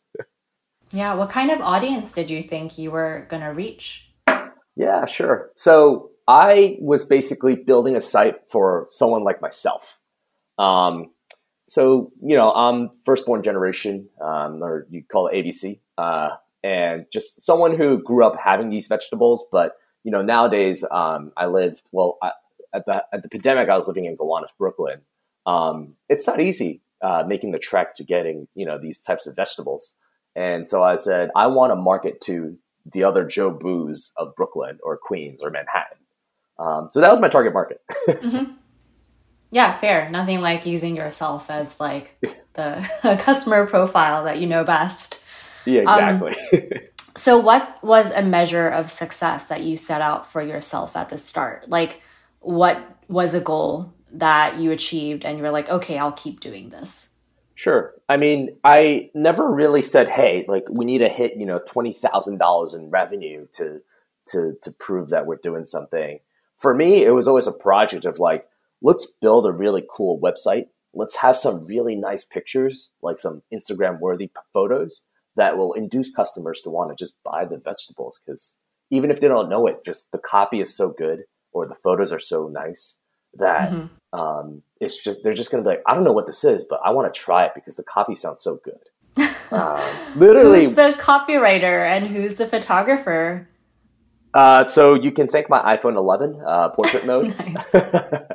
yeah. 0.91 1.15
What 1.15 1.29
kind 1.29 1.51
of 1.51 1.61
audience 1.61 2.11
did 2.13 2.29
you 2.29 2.41
think 2.41 2.77
you 2.77 2.91
were 2.91 3.27
going 3.29 3.43
to 3.43 3.49
reach? 3.49 4.09
Yeah, 4.75 5.05
sure. 5.05 5.51
So 5.53 6.11
I 6.27 6.77
was 6.79 7.05
basically 7.05 7.55
building 7.55 7.95
a 7.95 8.01
site 8.01 8.35
for 8.49 8.87
someone 8.89 9.23
like 9.23 9.41
myself. 9.41 9.99
Um, 10.57 11.11
so, 11.67 12.11
you 12.21 12.35
know, 12.35 12.51
I'm 12.51 12.89
firstborn 13.05 13.43
generation, 13.43 14.09
um, 14.21 14.63
or 14.63 14.87
you 14.89 15.03
call 15.03 15.27
it 15.27 15.35
ABC, 15.35 15.79
uh, 15.97 16.35
and 16.63 17.05
just 17.11 17.41
someone 17.41 17.75
who 17.75 18.01
grew 18.01 18.25
up 18.25 18.37
having 18.37 18.69
these 18.69 18.87
vegetables. 18.87 19.43
But, 19.51 19.75
you 20.03 20.11
know, 20.11 20.21
nowadays 20.21 20.85
um, 20.89 21.31
I 21.35 21.47
lived, 21.47 21.83
well, 21.91 22.17
I, 22.21 22.31
at 22.73 22.85
the, 22.85 23.03
at 23.13 23.23
the 23.23 23.29
pandemic, 23.29 23.69
I 23.69 23.75
was 23.75 23.87
living 23.87 24.05
in 24.05 24.15
Gowanus, 24.15 24.51
Brooklyn. 24.57 25.01
Um, 25.45 25.95
it's 26.07 26.27
not 26.27 26.39
easy 26.39 26.81
uh, 27.01 27.23
making 27.27 27.51
the 27.51 27.59
trek 27.59 27.95
to 27.95 28.03
getting 28.03 28.47
you 28.55 28.65
know 28.65 28.77
these 28.77 28.99
types 29.01 29.27
of 29.27 29.35
vegetables. 29.35 29.95
And 30.35 30.65
so 30.67 30.81
I 30.81 30.95
said, 30.95 31.29
I 31.35 31.47
want 31.47 31.71
to 31.71 31.75
market 31.75 32.21
to 32.21 32.57
the 32.85 33.03
other 33.03 33.25
Joe 33.25 33.51
Boos 33.51 34.13
of 34.17 34.33
Brooklyn 34.35 34.79
or 34.81 34.97
Queens 34.97 35.41
or 35.41 35.49
Manhattan. 35.49 35.97
Um, 36.57 36.89
so 36.91 37.01
that 37.01 37.11
was 37.11 37.19
my 37.19 37.27
target 37.27 37.53
market. 37.53 37.81
mm-hmm. 38.07 38.53
Yeah, 39.51 39.73
fair. 39.73 40.09
Nothing 40.09 40.39
like 40.39 40.65
using 40.65 40.95
yourself 40.95 41.49
as 41.49 41.79
like 41.79 42.17
the 42.53 42.87
customer 43.21 43.65
profile 43.65 44.23
that 44.23 44.39
you 44.39 44.47
know 44.47 44.63
best. 44.63 45.19
Yeah, 45.65 45.81
exactly. 45.81 46.35
Um, 46.53 46.79
so, 47.15 47.37
what 47.37 47.77
was 47.83 48.11
a 48.11 48.21
measure 48.21 48.69
of 48.69 48.89
success 48.89 49.45
that 49.45 49.61
you 49.61 49.75
set 49.75 50.01
out 50.01 50.25
for 50.31 50.41
yourself 50.41 50.95
at 50.95 51.09
the 51.09 51.17
start? 51.17 51.69
Like, 51.69 52.01
what 52.39 52.81
was 53.09 53.33
a 53.33 53.41
goal 53.41 53.93
that 54.13 54.57
you 54.57 54.71
achieved 54.71 55.25
and 55.25 55.37
you 55.37 55.43
were 55.43 55.51
like, 55.51 55.69
okay, 55.69 55.97
I'll 55.97 56.11
keep 56.11 56.39
doing 56.39 56.69
this? 56.69 57.09
Sure. 57.55 57.93
I 58.09 58.17
mean, 58.17 58.57
I 58.63 59.11
never 59.13 59.47
really 59.47 59.83
said, 59.83 60.09
"Hey, 60.09 60.45
like 60.47 60.65
we 60.69 60.83
need 60.83 60.97
to 60.97 61.07
hit, 61.07 61.35
you 61.35 61.45
know, 61.45 61.59
twenty 61.59 61.93
thousand 61.93 62.39
dollars 62.39 62.73
in 62.73 62.89
revenue 62.89 63.45
to 63.51 63.81
to 64.29 64.55
to 64.63 64.71
prove 64.71 65.09
that 65.09 65.27
we're 65.27 65.35
doing 65.35 65.67
something." 65.67 66.19
For 66.57 66.73
me, 66.73 67.03
it 67.03 67.11
was 67.11 67.27
always 67.27 67.45
a 67.45 67.51
project 67.51 68.05
of 68.05 68.17
like, 68.17 68.47
let's 68.81 69.05
build 69.21 69.45
a 69.45 69.51
really 69.51 69.85
cool 69.95 70.19
website. 70.19 70.69
Let's 70.95 71.17
have 71.17 71.37
some 71.37 71.65
really 71.65 71.95
nice 71.95 72.25
pictures, 72.25 72.89
like 73.03 73.19
some 73.19 73.43
Instagram 73.53 73.99
worthy 73.99 74.31
photos 74.53 75.03
that 75.35 75.55
will 75.55 75.73
induce 75.73 76.11
customers 76.11 76.61
to 76.61 76.71
want 76.71 76.89
to 76.89 76.95
just 76.95 77.13
buy 77.23 77.45
the 77.45 77.57
vegetables 77.57 78.19
because 78.25 78.57
even 78.89 79.11
if 79.11 79.21
they 79.21 79.27
don't 79.27 79.49
know 79.49 79.67
it, 79.67 79.85
just 79.85 80.11
the 80.11 80.17
copy 80.17 80.61
is 80.61 80.75
so 80.75 80.89
good 80.89 81.25
or 81.53 81.67
the 81.67 81.75
photos 81.75 82.11
are 82.11 82.19
so 82.19 82.47
nice 82.47 82.97
that 83.35 83.71
mm-hmm. 83.71 84.19
um, 84.19 84.63
it's 84.79 85.01
just 85.01 85.23
they're 85.23 85.33
just 85.33 85.51
going 85.51 85.63
to 85.63 85.69
be 85.69 85.75
like, 85.75 85.83
I 85.87 85.95
don't 85.95 86.03
know 86.03 86.11
what 86.11 86.27
this 86.27 86.43
is, 86.43 86.63
but 86.63 86.79
I 86.83 86.91
want 86.91 87.13
to 87.13 87.19
try 87.19 87.45
it 87.45 87.51
because 87.55 87.75
the 87.75 87.83
copy 87.83 88.15
sounds 88.15 88.41
so 88.41 88.59
good. 88.63 88.79
Um, 89.51 89.81
literally, 90.15 90.63
who's 90.63 90.75
the 90.75 90.95
copywriter 90.97 91.85
and 91.85 92.07
who's 92.07 92.35
the 92.35 92.47
photographer? 92.47 93.49
Uh, 94.33 94.65
so 94.65 94.93
you 94.93 95.11
can 95.11 95.27
thank 95.27 95.49
my 95.49 95.75
iPhone 95.75 95.97
11 95.97 96.41
uh, 96.45 96.69
portrait 96.69 97.05
mode. 97.05 97.35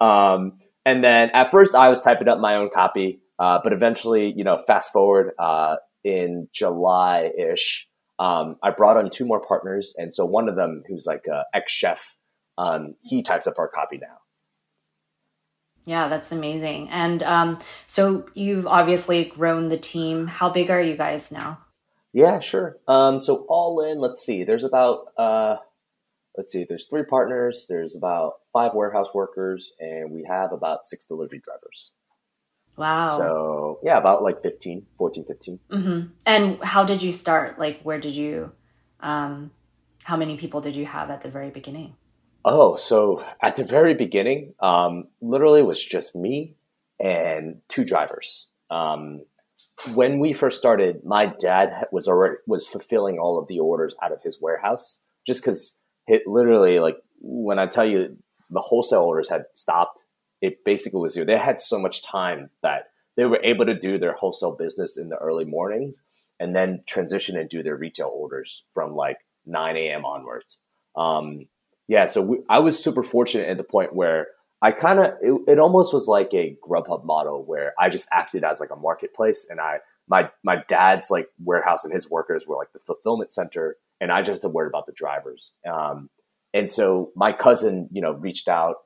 um, 0.00 0.58
and 0.84 1.02
then 1.02 1.30
at 1.30 1.50
first 1.50 1.74
I 1.74 1.88
was 1.88 2.02
typing 2.02 2.28
up 2.28 2.38
my 2.38 2.56
own 2.56 2.68
copy, 2.72 3.20
uh, 3.38 3.60
but 3.64 3.72
eventually, 3.72 4.32
you 4.36 4.44
know, 4.44 4.58
fast 4.58 4.92
forward 4.92 5.32
uh, 5.38 5.76
in 6.04 6.48
July 6.52 7.30
ish, 7.38 7.88
um, 8.18 8.56
I 8.62 8.70
brought 8.70 8.96
on 8.96 9.10
two 9.10 9.26
more 9.26 9.40
partners, 9.40 9.94
and 9.96 10.12
so 10.12 10.24
one 10.24 10.48
of 10.48 10.56
them, 10.56 10.82
who's 10.88 11.06
like 11.06 11.26
a 11.26 11.44
ex 11.54 11.72
chef, 11.72 12.14
um, 12.56 12.94
he 13.02 13.22
types 13.22 13.46
up 13.46 13.58
our 13.58 13.68
copy 13.68 13.98
now. 13.98 14.16
Yeah, 15.86 16.08
that's 16.08 16.32
amazing. 16.32 16.88
And 16.90 17.22
um, 17.22 17.58
so 17.86 18.26
you've 18.34 18.66
obviously 18.66 19.24
grown 19.24 19.68
the 19.68 19.78
team. 19.78 20.26
How 20.26 20.50
big 20.50 20.68
are 20.68 20.82
you 20.82 20.96
guys 20.96 21.30
now? 21.30 21.58
Yeah, 22.12 22.40
sure. 22.40 22.76
Um, 22.88 23.20
so 23.20 23.46
all 23.48 23.80
in, 23.80 24.00
let's 24.00 24.20
see. 24.24 24.42
There's 24.42 24.64
about 24.64 25.12
uh, 25.16 25.56
let's 26.36 26.52
see. 26.52 26.64
There's 26.68 26.86
three 26.86 27.04
partners. 27.04 27.66
There's 27.68 27.94
about 27.94 28.34
five 28.52 28.74
warehouse 28.74 29.14
workers, 29.14 29.72
and 29.78 30.10
we 30.10 30.24
have 30.24 30.52
about 30.52 30.84
six 30.86 31.04
delivery 31.04 31.40
drivers. 31.44 31.92
Wow. 32.76 33.16
So 33.16 33.78
yeah, 33.82 33.96
about 33.96 34.22
like 34.22 34.42
15, 34.42 34.86
14, 34.98 35.24
15. 35.24 35.58
Mm-hmm. 35.70 36.00
And 36.26 36.62
how 36.62 36.84
did 36.84 37.02
you 37.02 37.12
start? 37.12 37.58
Like, 37.58 37.80
where 37.82 38.00
did 38.00 38.16
you? 38.16 38.52
Um, 39.00 39.52
how 40.04 40.16
many 40.16 40.36
people 40.36 40.60
did 40.60 40.74
you 40.74 40.86
have 40.86 41.10
at 41.10 41.20
the 41.20 41.28
very 41.28 41.50
beginning? 41.50 41.94
Oh, 42.48 42.76
so 42.76 43.24
at 43.42 43.56
the 43.56 43.64
very 43.64 43.94
beginning, 43.94 44.54
um, 44.60 45.08
literally 45.20 45.64
was 45.64 45.84
just 45.84 46.14
me 46.14 46.54
and 47.00 47.60
two 47.66 47.84
drivers. 47.84 48.46
Um, 48.70 49.22
when 49.94 50.20
we 50.20 50.32
first 50.32 50.56
started, 50.56 51.04
my 51.04 51.26
dad 51.26 51.88
was 51.90 52.06
already 52.06 52.36
was 52.46 52.68
fulfilling 52.68 53.18
all 53.18 53.36
of 53.36 53.48
the 53.48 53.58
orders 53.58 53.96
out 54.00 54.12
of 54.12 54.22
his 54.22 54.40
warehouse, 54.40 55.00
just 55.26 55.42
because 55.42 55.76
it 56.06 56.22
literally 56.28 56.78
like 56.78 56.98
when 57.20 57.58
I 57.58 57.66
tell 57.66 57.84
you 57.84 58.16
the 58.48 58.60
wholesale 58.60 59.02
orders 59.02 59.28
had 59.28 59.46
stopped, 59.54 60.04
it 60.40 60.64
basically 60.64 61.00
was 61.00 61.16
you. 61.16 61.24
they 61.24 61.36
had 61.36 61.60
so 61.60 61.80
much 61.80 62.04
time 62.04 62.50
that 62.62 62.90
they 63.16 63.24
were 63.24 63.40
able 63.42 63.66
to 63.66 63.76
do 63.76 63.98
their 63.98 64.12
wholesale 64.12 64.54
business 64.54 64.96
in 64.96 65.08
the 65.08 65.16
early 65.16 65.44
mornings 65.44 66.00
and 66.38 66.54
then 66.54 66.84
transition 66.86 67.36
and 67.36 67.48
do 67.48 67.64
their 67.64 67.76
retail 67.76 68.12
orders 68.14 68.62
from 68.72 68.94
like 68.94 69.18
9 69.46 69.76
a.m. 69.76 70.04
onwards. 70.04 70.58
Um, 70.94 71.46
yeah, 71.88 72.06
so 72.06 72.22
we, 72.22 72.38
I 72.48 72.58
was 72.58 72.82
super 72.82 73.02
fortunate 73.02 73.48
at 73.48 73.56
the 73.56 73.64
point 73.64 73.94
where 73.94 74.28
I 74.62 74.72
kind 74.72 74.98
of 74.98 75.14
it, 75.20 75.40
it, 75.46 75.58
almost 75.58 75.92
was 75.92 76.08
like 76.08 76.32
a 76.32 76.56
Grubhub 76.66 77.04
model 77.04 77.44
where 77.44 77.74
I 77.78 77.90
just 77.90 78.08
acted 78.12 78.42
as 78.42 78.60
like 78.60 78.70
a 78.70 78.76
marketplace, 78.76 79.46
and 79.48 79.60
I 79.60 79.78
my 80.08 80.30
my 80.42 80.64
dad's 80.68 81.10
like 81.10 81.28
warehouse 81.38 81.84
and 81.84 81.92
his 81.92 82.10
workers 82.10 82.46
were 82.46 82.56
like 82.56 82.72
the 82.72 82.80
fulfillment 82.80 83.32
center, 83.32 83.76
and 84.00 84.10
I 84.10 84.22
just 84.22 84.42
had 84.42 84.52
worried 84.52 84.68
about 84.68 84.86
the 84.86 84.92
drivers. 84.92 85.52
Um, 85.70 86.10
and 86.54 86.70
so 86.70 87.12
my 87.14 87.32
cousin, 87.32 87.88
you 87.92 88.00
know, 88.00 88.12
reached 88.12 88.48
out. 88.48 88.76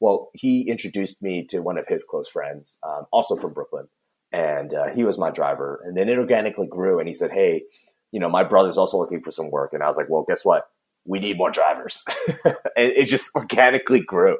Well, 0.00 0.30
he 0.32 0.62
introduced 0.62 1.20
me 1.22 1.44
to 1.50 1.60
one 1.60 1.76
of 1.76 1.86
his 1.88 2.04
close 2.04 2.28
friends, 2.28 2.78
um, 2.82 3.04
also 3.12 3.36
from 3.36 3.52
Brooklyn, 3.52 3.88
and 4.32 4.72
uh, 4.72 4.88
he 4.88 5.04
was 5.04 5.18
my 5.18 5.30
driver. 5.30 5.82
And 5.84 5.96
then 5.96 6.08
it 6.08 6.18
organically 6.18 6.66
grew, 6.66 6.98
and 6.98 7.06
he 7.06 7.14
said, 7.14 7.30
"Hey, 7.30 7.64
you 8.10 8.18
know, 8.18 8.28
my 8.28 8.42
brother's 8.44 8.78
also 8.78 8.98
looking 8.98 9.20
for 9.20 9.30
some 9.30 9.50
work." 9.50 9.72
And 9.72 9.82
I 9.82 9.86
was 9.86 9.96
like, 9.96 10.08
"Well, 10.08 10.24
guess 10.26 10.44
what? 10.44 10.68
We 11.08 11.18
need 11.18 11.38
more 11.38 11.50
drivers. 11.50 12.04
it 12.76 13.06
just 13.06 13.34
organically 13.34 14.00
grew. 14.00 14.36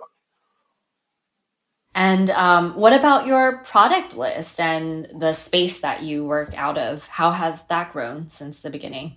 And 1.94 2.30
um, 2.30 2.76
what 2.76 2.92
about 2.92 3.26
your 3.26 3.58
product 3.64 4.16
list 4.16 4.60
and 4.60 5.08
the 5.18 5.32
space 5.32 5.80
that 5.80 6.02
you 6.02 6.24
work 6.24 6.54
out 6.56 6.78
of? 6.78 7.06
How 7.08 7.32
has 7.32 7.64
that 7.64 7.92
grown 7.92 8.28
since 8.28 8.60
the 8.60 8.70
beginning? 8.70 9.16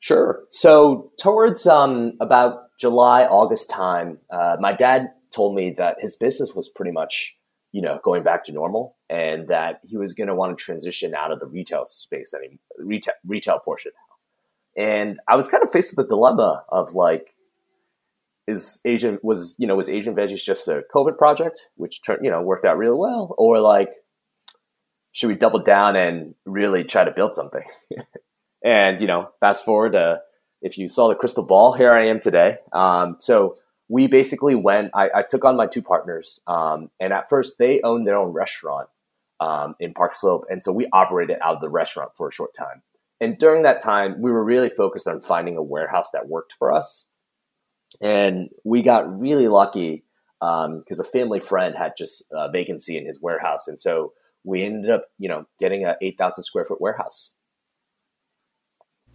Sure. 0.00 0.42
So, 0.50 1.12
towards 1.18 1.66
um, 1.66 2.14
about 2.20 2.64
July, 2.78 3.24
August 3.24 3.70
time, 3.70 4.18
uh, 4.30 4.56
my 4.58 4.72
dad 4.72 5.12
told 5.34 5.54
me 5.54 5.70
that 5.78 5.96
his 6.00 6.16
business 6.16 6.54
was 6.54 6.68
pretty 6.68 6.90
much, 6.90 7.34
you 7.72 7.80
know, 7.80 8.00
going 8.02 8.22
back 8.22 8.44
to 8.44 8.52
normal, 8.52 8.96
and 9.08 9.48
that 9.48 9.80
he 9.82 9.96
was 9.96 10.12
going 10.14 10.28
to 10.28 10.34
want 10.34 10.58
to 10.58 10.62
transition 10.62 11.14
out 11.14 11.32
of 11.32 11.38
the 11.38 11.46
retail 11.46 11.86
space, 11.86 12.34
any 12.34 12.58
retail 12.78 13.14
retail 13.24 13.58
portion 13.60 13.92
and 14.76 15.18
I 15.28 15.36
was 15.36 15.48
kind 15.48 15.62
of 15.62 15.70
faced 15.70 15.96
with 15.96 16.06
the 16.06 16.14
dilemma 16.14 16.64
of 16.68 16.94
like, 16.94 17.34
is 18.46 18.80
Asian 18.84 19.18
was 19.22 19.54
you 19.58 19.66
know 19.66 19.76
was 19.76 19.88
Asian 19.88 20.14
veggies 20.14 20.42
just 20.42 20.66
a 20.68 20.82
COVID 20.94 21.18
project, 21.18 21.66
which 21.76 22.02
turned 22.02 22.20
you 22.22 22.30
know 22.30 22.42
worked 22.42 22.64
out 22.64 22.78
really 22.78 22.96
well, 22.96 23.34
or 23.38 23.60
like 23.60 23.90
should 25.12 25.28
we 25.28 25.34
double 25.34 25.60
down 25.60 25.96
and 25.96 26.34
really 26.44 26.84
try 26.84 27.04
to 27.04 27.10
build 27.10 27.34
something? 27.34 27.64
and 28.64 29.00
you 29.00 29.06
know, 29.06 29.30
fast 29.40 29.64
forward 29.64 29.92
to 29.92 30.20
if 30.62 30.76
you 30.76 30.88
saw 30.88 31.08
the 31.08 31.14
crystal 31.14 31.44
ball, 31.44 31.72
here 31.72 31.92
I 31.92 32.06
am 32.06 32.20
today. 32.20 32.58
Um, 32.72 33.16
so 33.18 33.56
we 33.88 34.06
basically 34.06 34.54
went. 34.54 34.90
I, 34.94 35.08
I, 35.16 35.24
took 35.26 35.44
on 35.44 35.56
my 35.56 35.66
two 35.66 35.82
partners, 35.82 36.40
um, 36.46 36.90
and 37.00 37.12
at 37.12 37.28
first 37.28 37.58
they 37.58 37.80
owned 37.82 38.06
their 38.06 38.16
own 38.16 38.28
restaurant 38.28 38.88
um, 39.40 39.74
in 39.80 39.94
Park 39.94 40.14
Slope, 40.14 40.44
and 40.50 40.62
so 40.62 40.70
we 40.70 40.86
operated 40.92 41.38
out 41.42 41.56
of 41.56 41.60
the 41.60 41.70
restaurant 41.70 42.12
for 42.14 42.28
a 42.28 42.32
short 42.32 42.54
time. 42.54 42.82
And 43.20 43.38
during 43.38 43.62
that 43.64 43.82
time, 43.82 44.20
we 44.20 44.30
were 44.30 44.44
really 44.44 44.70
focused 44.70 45.06
on 45.06 45.20
finding 45.20 45.56
a 45.56 45.62
warehouse 45.62 46.10
that 46.12 46.28
worked 46.28 46.54
for 46.58 46.72
us. 46.72 47.04
And 48.00 48.48
we 48.64 48.82
got 48.82 49.20
really 49.20 49.48
lucky 49.48 50.04
because 50.40 51.00
um, 51.00 51.06
a 51.06 51.10
family 51.10 51.40
friend 51.40 51.74
had 51.76 51.92
just 51.98 52.22
a 52.32 52.50
vacancy 52.50 52.96
in 52.96 53.06
his 53.06 53.20
warehouse. 53.20 53.68
And 53.68 53.78
so 53.78 54.14
we 54.42 54.62
ended 54.62 54.90
up, 54.90 55.04
you 55.18 55.28
know, 55.28 55.44
getting 55.58 55.84
a 55.84 55.96
8,000 56.00 56.44
square 56.44 56.64
foot 56.64 56.80
warehouse. 56.80 57.34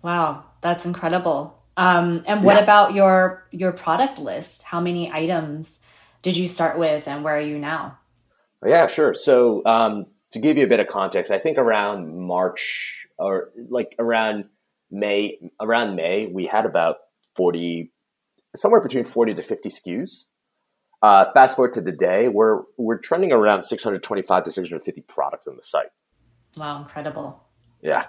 Wow, 0.04 0.44
that's 0.62 0.86
incredible. 0.86 1.64
Um, 1.78 2.24
and 2.28 2.44
what 2.44 2.56
yeah. 2.56 2.64
about 2.64 2.94
your 2.94 3.48
your 3.52 3.72
product 3.72 4.20
list? 4.20 4.64
How 4.64 4.80
many 4.80 5.12
items 5.12 5.80
did 6.22 6.38
you 6.38 6.48
start 6.48 6.78
with, 6.78 7.08
and 7.08 7.24
where 7.24 7.36
are 7.36 7.42
you 7.42 7.58
now? 7.58 7.98
Yeah, 8.66 8.88
sure. 8.88 9.14
So 9.14 9.66
um, 9.66 10.06
to 10.36 10.40
give 10.40 10.58
you 10.58 10.66
a 10.66 10.68
bit 10.68 10.80
of 10.80 10.88
context, 10.88 11.32
I 11.32 11.40
think 11.40 11.58
around 11.58 12.16
March 12.16 13.08
or 13.18 13.52
like 13.70 13.96
around 13.98 14.46
May, 14.92 15.40
around 15.60 15.96
May, 15.96 16.28
we 16.28 16.46
had 16.46 16.66
about 16.66 16.98
40, 17.36 17.92
somewhere 18.56 18.82
between 18.82 19.06
40 19.06 19.34
to 19.34 19.42
50 19.42 19.70
SKUs. 19.70 20.26
Uh, 21.02 21.32
fast 21.34 21.56
forward 21.56 21.74
to 21.74 21.82
the 21.82 21.92
day, 21.92 22.28
we're, 22.28 22.62
we're 22.78 22.98
trending 22.98 23.32
around 23.32 23.64
625 23.64 24.44
to 24.44 24.52
650 24.52 25.02
products 25.02 25.48
on 25.48 25.56
the 25.56 25.64
site. 25.64 25.90
Wow, 26.58 26.80
incredible. 26.80 27.44
Yeah. 27.82 28.06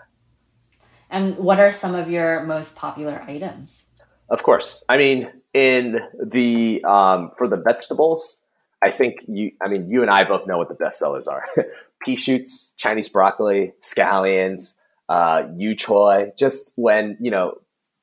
And 1.11 1.37
what 1.37 1.61
are 1.61 1.71
some 1.71 1.95
of 1.95 2.11
your 2.11 2.45
most 2.45 2.77
popular 2.77 3.23
items? 3.23 3.87
Of 4.29 4.43
course. 4.43 4.85
I 4.89 4.97
mean, 4.97 5.31
in 5.55 6.01
the, 6.21 6.83
um, 6.85 7.31
for 7.39 7.47
the 7.47 7.57
vegetables, 7.57 8.39
I 8.83 8.91
think 8.91 9.17
you, 9.27 9.53
I 9.63 9.69
mean, 9.69 9.89
you 9.89 10.03
and 10.03 10.11
I 10.11 10.25
both 10.25 10.47
know 10.47 10.59
what 10.59 10.69
the 10.69 10.75
best 10.75 10.99
sellers 10.99 11.27
are. 11.27 11.45
Pea 12.05 12.19
shoots, 12.19 12.75
Chinese 12.79 13.09
broccoli, 13.09 13.73
scallions, 13.83 14.77
uh, 15.09 15.45
yu 15.57 15.75
choy. 15.75 16.37
Just 16.39 16.73
when 16.77 17.17
you 17.21 17.31
know 17.31 17.55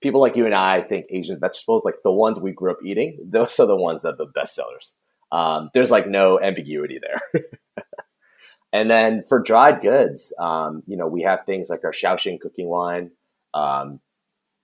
people 0.01 0.21
like 0.21 0.35
you 0.35 0.45
and 0.45 0.53
I 0.53 0.81
think 0.81 1.07
Asian 1.09 1.39
vegetables, 1.39 1.85
like 1.85 1.95
the 2.03 2.12
ones 2.12 2.39
we 2.39 2.51
grew 2.51 2.71
up 2.71 2.79
eating, 2.83 3.17
those 3.23 3.59
are 3.59 3.65
the 3.65 3.75
ones 3.75 4.03
that 4.03 4.15
are 4.15 4.17
the 4.17 4.25
best 4.25 4.53
sellers. 4.53 4.95
Um, 5.31 5.71
there's 5.73 5.89
like 5.89 6.07
no 6.07 6.39
ambiguity 6.39 7.00
there. 7.01 7.43
and 8.73 8.91
then 8.91 9.23
for 9.27 9.39
dried 9.39 9.81
goods, 9.81 10.33
um, 10.38 10.83
you 10.85 10.95
know, 10.95 11.07
we 11.07 11.23
have 11.23 11.45
things 11.45 11.69
like 11.69 11.83
our 11.83 11.91
Shaoxing 11.91 12.39
cooking 12.39 12.67
wine, 12.67 13.12
um, 13.53 14.00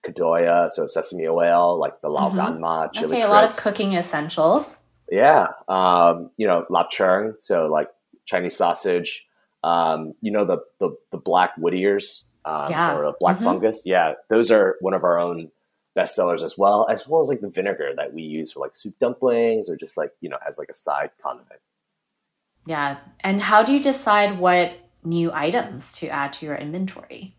kadoya, 0.04 0.70
so 0.70 0.86
sesame 0.86 1.26
oil, 1.26 1.78
like 1.78 2.00
the 2.02 2.08
lao 2.08 2.30
gan 2.30 2.60
ma, 2.60 2.86
chili 2.88 3.16
Okay, 3.16 3.22
a 3.22 3.28
lot 3.28 3.44
of 3.44 3.56
cooking 3.56 3.94
essentials. 3.94 4.76
Yeah, 5.10 5.48
um, 5.68 6.30
you 6.36 6.46
know, 6.46 6.66
lap 6.70 6.90
churng, 6.90 7.34
so 7.40 7.66
like 7.66 7.88
Chinese 8.30 8.56
sausage. 8.56 9.26
Um, 9.62 10.14
you 10.22 10.30
know 10.30 10.44
the 10.44 10.58
the, 10.78 10.96
the 11.10 11.18
black 11.18 11.50
wood 11.58 11.74
ears 11.74 12.24
um, 12.46 12.66
Yeah. 12.70 12.96
or 12.96 13.04
a 13.04 13.12
black 13.20 13.38
Mhm. 13.38 13.44
fungus. 13.44 13.82
Yeah, 13.84 14.14
those 14.28 14.50
are 14.50 14.76
one 14.80 14.94
of 14.94 15.04
our 15.04 15.18
own 15.18 15.50
best 15.94 16.14
sellers 16.14 16.42
as 16.42 16.56
well, 16.56 16.86
as 16.88 17.06
well 17.08 17.20
as 17.20 17.28
like 17.28 17.40
the 17.40 17.48
vinegar 17.50 17.92
that 17.96 18.14
we 18.14 18.22
use 18.22 18.52
for 18.52 18.60
like 18.60 18.74
soup 18.76 18.94
dumplings 19.00 19.68
or 19.68 19.76
just 19.76 19.96
like 19.98 20.12
you 20.20 20.30
know 20.30 20.38
as 20.48 20.58
like 20.58 20.68
a 20.70 20.74
side 20.74 21.10
condiment. 21.22 21.60
Yeah. 22.66 22.98
And 23.20 23.40
how 23.42 23.62
do 23.62 23.72
you 23.72 23.80
decide 23.80 24.38
what 24.38 24.72
new 25.02 25.32
items 25.32 25.92
to 25.98 26.08
add 26.08 26.32
to 26.34 26.46
your 26.46 26.54
inventory? 26.56 27.34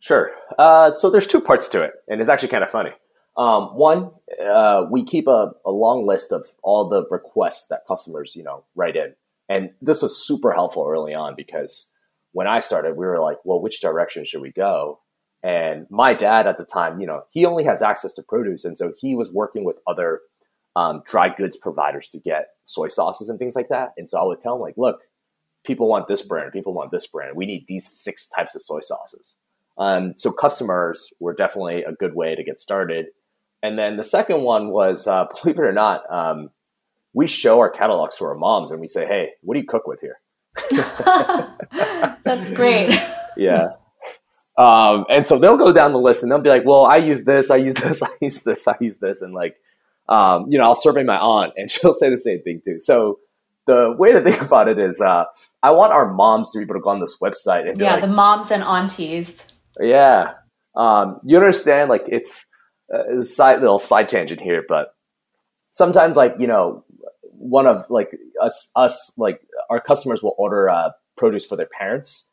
Sure. 0.00 0.32
Uh, 0.58 0.94
so 0.96 1.10
there's 1.10 1.26
two 1.26 1.40
parts 1.40 1.68
to 1.70 1.82
it, 1.82 1.92
and 2.08 2.20
it's 2.20 2.28
actually 2.28 2.48
kind 2.48 2.64
of 2.64 2.70
funny. 2.70 2.90
Um, 3.36 3.74
one, 3.76 4.10
uh, 4.42 4.86
we 4.90 5.02
keep 5.02 5.26
a, 5.26 5.52
a 5.64 5.70
long 5.70 6.06
list 6.06 6.32
of 6.32 6.46
all 6.62 6.88
the 6.88 7.04
requests 7.10 7.66
that 7.68 7.86
customers, 7.86 8.36
you 8.36 8.42
know, 8.42 8.64
write 8.74 8.96
in, 8.96 9.14
and 9.48 9.70
this 9.80 10.02
was 10.02 10.26
super 10.26 10.52
helpful 10.52 10.86
early 10.88 11.14
on 11.14 11.34
because 11.36 11.90
when 12.32 12.46
I 12.46 12.60
started, 12.60 12.96
we 12.96 13.06
were 13.06 13.20
like, 13.20 13.38
well, 13.44 13.60
which 13.60 13.80
direction 13.80 14.24
should 14.24 14.40
we 14.40 14.50
go? 14.50 15.00
And 15.42 15.86
my 15.90 16.14
dad 16.14 16.46
at 16.46 16.56
the 16.56 16.64
time, 16.64 17.00
you 17.00 17.06
know, 17.06 17.24
he 17.30 17.44
only 17.44 17.64
has 17.64 17.82
access 17.82 18.14
to 18.14 18.22
produce, 18.22 18.64
and 18.64 18.78
so 18.78 18.94
he 18.98 19.14
was 19.14 19.30
working 19.30 19.64
with 19.64 19.76
other 19.86 20.20
um, 20.76 21.02
dry 21.06 21.28
goods 21.28 21.56
providers 21.56 22.08
to 22.08 22.18
get 22.18 22.48
soy 22.62 22.88
sauces 22.88 23.28
and 23.28 23.38
things 23.38 23.54
like 23.54 23.68
that. 23.68 23.92
And 23.96 24.08
so 24.08 24.18
I 24.18 24.24
would 24.24 24.40
tell 24.40 24.54
him, 24.54 24.60
like, 24.60 24.76
look, 24.76 25.02
people 25.64 25.88
want 25.88 26.08
this 26.08 26.22
brand, 26.22 26.52
people 26.52 26.72
want 26.72 26.90
this 26.90 27.06
brand. 27.06 27.36
We 27.36 27.46
need 27.46 27.66
these 27.66 27.86
six 27.86 28.28
types 28.28 28.54
of 28.54 28.62
soy 28.62 28.80
sauces. 28.80 29.36
Um, 29.76 30.14
so 30.16 30.32
customers 30.32 31.12
were 31.20 31.34
definitely 31.34 31.82
a 31.84 31.92
good 31.92 32.14
way 32.14 32.34
to 32.34 32.44
get 32.44 32.60
started. 32.60 33.06
And 33.62 33.78
then 33.78 33.96
the 33.96 34.04
second 34.04 34.42
one 34.42 34.68
was, 34.68 35.06
uh, 35.06 35.26
believe 35.42 35.58
it 35.58 35.64
or 35.64 35.72
not, 35.72 36.10
um, 36.12 36.50
we 37.14 37.26
show 37.26 37.60
our 37.60 37.70
catalogs 37.70 38.18
to 38.18 38.24
our 38.24 38.34
moms 38.34 38.70
and 38.70 38.80
we 38.80 38.88
say, 38.88 39.06
"Hey, 39.06 39.30
what 39.42 39.54
do 39.54 39.60
you 39.60 39.66
cook 39.66 39.86
with 39.86 40.00
here?" 40.00 40.20
That's 42.24 42.52
great. 42.52 43.00
Yeah. 43.36 43.72
Um, 44.56 45.06
and 45.10 45.26
so 45.26 45.40
they'll 45.40 45.56
go 45.56 45.72
down 45.72 45.90
the 45.90 45.98
list 45.98 46.22
and 46.22 46.30
they'll 46.30 46.38
be 46.38 46.48
like, 46.48 46.64
"Well, 46.64 46.84
I 46.84 46.98
use 46.98 47.24
this, 47.24 47.50
I 47.50 47.56
use 47.56 47.74
this, 47.74 48.00
I 48.04 48.10
use 48.20 48.42
this, 48.42 48.68
I 48.68 48.76
use 48.78 48.98
this," 48.98 49.22
and 49.22 49.34
like, 49.34 49.56
um, 50.08 50.46
you 50.48 50.56
know, 50.56 50.62
I'll 50.62 50.76
survey 50.76 51.02
my 51.02 51.18
aunt 51.18 51.52
and 51.56 51.68
she'll 51.68 51.92
say 51.92 52.10
the 52.10 52.16
same 52.16 52.42
thing 52.42 52.60
too. 52.64 52.78
So 52.78 53.18
the 53.66 53.94
way 53.98 54.12
to 54.12 54.20
think 54.20 54.40
about 54.40 54.68
it 54.68 54.78
is, 54.78 55.00
uh, 55.00 55.24
I 55.62 55.70
want 55.70 55.92
our 55.92 56.12
moms 56.12 56.52
to 56.52 56.58
be 56.58 56.64
able 56.64 56.74
to 56.74 56.80
go 56.80 56.90
on 56.90 57.00
this 57.00 57.18
website 57.20 57.68
and 57.68 57.78
be 57.78 57.84
yeah, 57.84 57.94
like, 57.94 58.02
the 58.02 58.08
moms 58.08 58.50
and 58.50 58.62
aunties. 58.62 59.48
Yeah. 59.80 60.34
Um, 60.76 61.20
you 61.24 61.36
understand, 61.36 61.88
like, 61.88 62.04
it's 62.06 62.46
uh, 62.92 63.20
a 63.20 63.24
side 63.24 63.60
little 63.60 63.78
side 63.78 64.08
tangent 64.08 64.40
here, 64.40 64.64
but 64.68 64.94
sometimes, 65.70 66.16
like, 66.16 66.36
you 66.38 66.46
know, 66.46 66.84
one 67.44 67.66
of 67.66 67.84
like 67.90 68.10
us, 68.40 68.70
us, 68.74 69.12
like, 69.18 69.40
our 69.68 69.78
customers 69.80 70.22
will 70.22 70.34
order 70.38 70.70
uh, 70.70 70.90
produce 71.16 71.44
for 71.44 71.56
their 71.56 71.68
parents, 71.78 72.26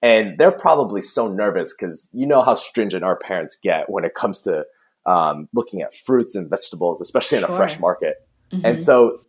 and 0.00 0.38
they're 0.38 0.52
probably 0.52 1.02
so 1.02 1.26
nervous 1.28 1.74
because 1.74 2.08
you 2.12 2.26
know 2.26 2.42
how 2.42 2.54
stringent 2.54 3.02
our 3.02 3.16
parents 3.16 3.58
get 3.60 3.90
when 3.90 4.04
it 4.04 4.14
comes 4.14 4.42
to 4.42 4.64
um, 5.04 5.48
looking 5.52 5.82
at 5.82 5.94
fruits 5.94 6.36
and 6.36 6.48
vegetables, 6.48 7.00
especially 7.00 7.38
in 7.38 7.44
a 7.44 7.48
fresh 7.48 7.80
market. 7.80 8.16
Mhm. 8.52 8.60
And 8.64 8.82
so, 8.82 9.20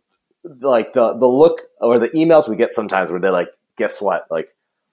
like 0.60 0.92
the 0.92 1.14
the 1.18 1.26
look 1.26 1.62
or 1.80 1.98
the 1.98 2.10
emails 2.10 2.48
we 2.48 2.54
get 2.56 2.72
sometimes 2.72 3.10
where 3.10 3.18
they're 3.20 3.32
like, 3.32 3.48
"Guess 3.76 4.00
what? 4.00 4.26
Like, 4.30 4.48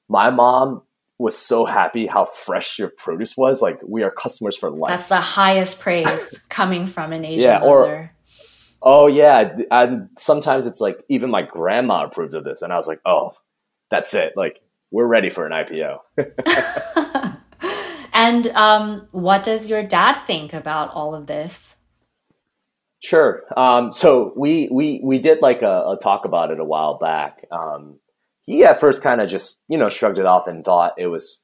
my 0.10 0.32
mom 0.32 0.82
was 1.20 1.38
so 1.38 1.66
happy 1.66 2.08
how 2.08 2.26
fresh 2.26 2.80
your 2.80 2.90
produce 2.90 3.38
was. 3.38 3.62
Like, 3.62 3.80
we 3.88 4.02
are 4.02 4.10
customers 4.10 4.58
for 4.58 4.72
life." 4.72 4.90
That's 4.90 5.08
the 5.08 5.22
highest 5.22 5.80
praise 5.80 6.42
coming 6.50 6.88
from 6.88 7.14
an 7.14 7.26
Asian 7.26 7.42
Yeah, 7.44 7.60
or- 7.62 7.82
mother. 7.82 8.12
Oh 8.82 9.08
yeah, 9.08 9.58
and 9.70 10.10
sometimes 10.18 10.66
it's 10.66 10.82
like 10.82 11.04
even 11.10 11.30
my 11.30 11.42
grandma 11.42 12.06
approved 12.06 12.34
of 12.34 12.44
this, 12.44 12.62
and 12.62 12.74
I 12.74 12.78
was 12.78 12.88
like, 12.88 13.02
"Oh, 13.06 13.34
that's 13.90 14.14
it. 14.14 14.34
Like, 14.36 14.62
we're 14.92 15.08
ready 15.08 15.30
for 15.30 15.46
an 15.46 15.52
IPO." 15.52 16.00
and 18.14 18.48
um, 18.48 19.08
what 19.12 19.44
does 19.44 19.70
your 19.70 19.84
dad 19.84 20.16
think 20.26 20.54
about 20.54 20.92
all 20.94 21.16
of 21.16 21.28
this? 21.28 21.78
Sure. 23.04 23.44
Um, 23.58 23.92
so 23.92 24.32
we 24.36 24.70
we 24.72 25.02
we 25.04 25.18
did 25.18 25.42
like 25.42 25.64
a, 25.64 25.92
a 25.92 25.98
talk 26.02 26.26
about 26.26 26.52
it 26.52 26.60
a 26.60 26.64
while 26.64 26.98
back. 27.00 27.46
Um, 27.52 28.00
he 28.42 28.64
at 28.64 28.80
first 28.80 29.02
kind 29.02 29.22
of 29.22 29.30
just 29.30 29.58
you 29.68 29.78
know 29.78 29.90
shrugged 29.90 30.20
it 30.20 30.26
off 30.26 30.48
and 30.48 30.64
thought 30.64 30.94
it 30.98 31.08
was 31.08 31.40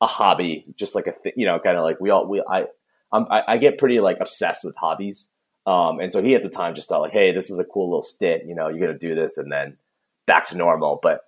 a 0.00 0.06
hobby, 0.06 0.66
just 0.76 0.96
like 0.96 1.06
a 1.06 1.12
th- 1.12 1.36
you 1.36 1.46
know 1.46 1.60
kind 1.60 1.76
of 1.76 1.84
like 1.84 2.00
we 2.00 2.10
all 2.10 2.26
we 2.26 2.42
I 2.48 2.66
I'm, 3.12 3.26
I 3.30 3.42
I 3.46 3.58
get 3.58 3.78
pretty 3.78 4.00
like 4.00 4.18
obsessed 4.20 4.64
with 4.64 4.74
hobbies. 4.76 5.28
Um, 5.66 5.98
and 6.00 6.12
so 6.12 6.22
he 6.22 6.34
at 6.36 6.42
the 6.42 6.48
time 6.48 6.74
just 6.76 6.88
thought 6.88 7.00
like, 7.02 7.12
hey, 7.12 7.32
this 7.32 7.50
is 7.50 7.58
a 7.58 7.64
cool 7.64 7.88
little 7.88 8.02
stint. 8.02 8.46
You 8.46 8.54
know, 8.54 8.68
you're 8.68 8.86
gonna 8.86 8.98
do 8.98 9.14
this 9.14 9.36
and 9.36 9.50
then 9.50 9.76
back 10.26 10.48
to 10.48 10.56
normal. 10.56 11.00
But 11.02 11.20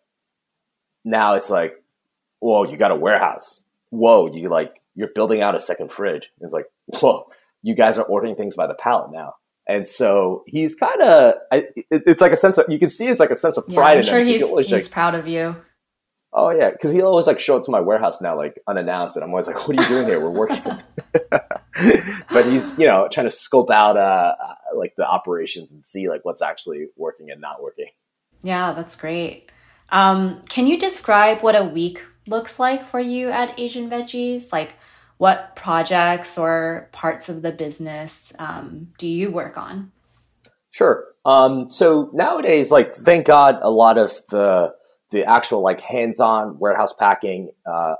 now 1.04 1.34
it's 1.34 1.50
like, 1.50 1.82
whoa, 2.40 2.64
you 2.64 2.76
got 2.76 2.90
a 2.90 2.96
warehouse. 2.96 3.62
Whoa, 3.90 4.32
you 4.32 4.48
like 4.48 4.80
you're 4.94 5.08
building 5.14 5.40
out 5.42 5.54
a 5.54 5.60
second 5.60 5.90
fridge. 5.92 6.30
And 6.38 6.46
It's 6.46 6.54
like, 6.54 6.66
whoa, 6.86 7.26
you 7.62 7.74
guys 7.74 7.98
are 7.98 8.04
ordering 8.04 8.34
things 8.36 8.56
by 8.56 8.66
the 8.66 8.74
pallet 8.74 9.10
now. 9.12 9.34
And 9.66 9.86
so 9.86 10.44
he's 10.46 10.74
kind 10.74 11.02
of, 11.02 11.34
it, 11.52 11.72
it's 11.90 12.22
like 12.22 12.32
a 12.32 12.36
sense 12.36 12.56
of, 12.58 12.66
you 12.70 12.78
can 12.78 12.88
see 12.90 13.06
it's 13.08 13.20
like 13.20 13.30
a 13.30 13.36
sense 13.36 13.58
of 13.58 13.64
Yeah, 13.68 13.74
pride 13.76 13.92
I'm 13.92 13.98
in 13.98 14.04
sure. 14.04 14.18
'cause 14.20 14.28
he's, 14.28 14.68
he's 14.70 14.72
like, 14.72 14.90
proud 14.90 15.14
of 15.14 15.28
you. 15.28 15.56
Oh 16.32 16.50
yeah, 16.50 16.70
because 16.70 16.92
he'll 16.92 17.06
always 17.06 17.26
like 17.26 17.40
show 17.40 17.56
up 17.56 17.64
to 17.64 17.70
my 17.70 17.80
warehouse 17.80 18.20
now, 18.20 18.36
like 18.36 18.60
unannounced, 18.66 19.16
and 19.16 19.24
I'm 19.24 19.30
always 19.30 19.46
like, 19.46 19.66
what 19.66 19.78
are 19.78 19.82
you 19.82 19.88
doing 19.88 20.06
here? 20.06 20.20
We're 20.20 20.30
working. 20.30 20.62
but 22.32 22.44
he's, 22.46 22.76
you 22.78 22.86
know, 22.86 23.08
trying 23.10 23.26
to 23.26 23.30
scope 23.30 23.70
out, 23.70 23.96
uh, 23.96 24.34
uh, 24.40 24.54
like 24.76 24.94
the 24.96 25.06
operations 25.06 25.70
and 25.70 25.84
see 25.86 26.08
like 26.08 26.24
what's 26.24 26.42
actually 26.42 26.86
working 26.96 27.30
and 27.30 27.40
not 27.40 27.62
working. 27.62 27.86
Yeah, 28.42 28.72
that's 28.72 28.96
great. 28.96 29.50
Um, 29.90 30.42
can 30.48 30.66
you 30.66 30.78
describe 30.78 31.42
what 31.42 31.54
a 31.54 31.64
week 31.64 32.04
looks 32.26 32.58
like 32.58 32.84
for 32.84 33.00
you 33.00 33.30
at 33.30 33.58
Asian 33.58 33.88
Veggies? 33.88 34.52
Like, 34.52 34.74
what 35.18 35.56
projects 35.56 36.38
or 36.38 36.88
parts 36.92 37.28
of 37.28 37.42
the 37.42 37.50
business 37.50 38.32
um, 38.38 38.88
do 38.98 39.08
you 39.08 39.30
work 39.30 39.56
on? 39.56 39.90
Sure. 40.70 41.04
Um, 41.24 41.70
so 41.70 42.10
nowadays, 42.12 42.70
like, 42.70 42.94
thank 42.94 43.26
God, 43.26 43.58
a 43.62 43.70
lot 43.70 43.98
of 43.98 44.12
the 44.30 44.74
the 45.10 45.24
actual 45.24 45.62
like 45.62 45.80
hands-on 45.80 46.58
warehouse 46.58 46.92
packing, 46.92 47.50
uh, 47.66 47.94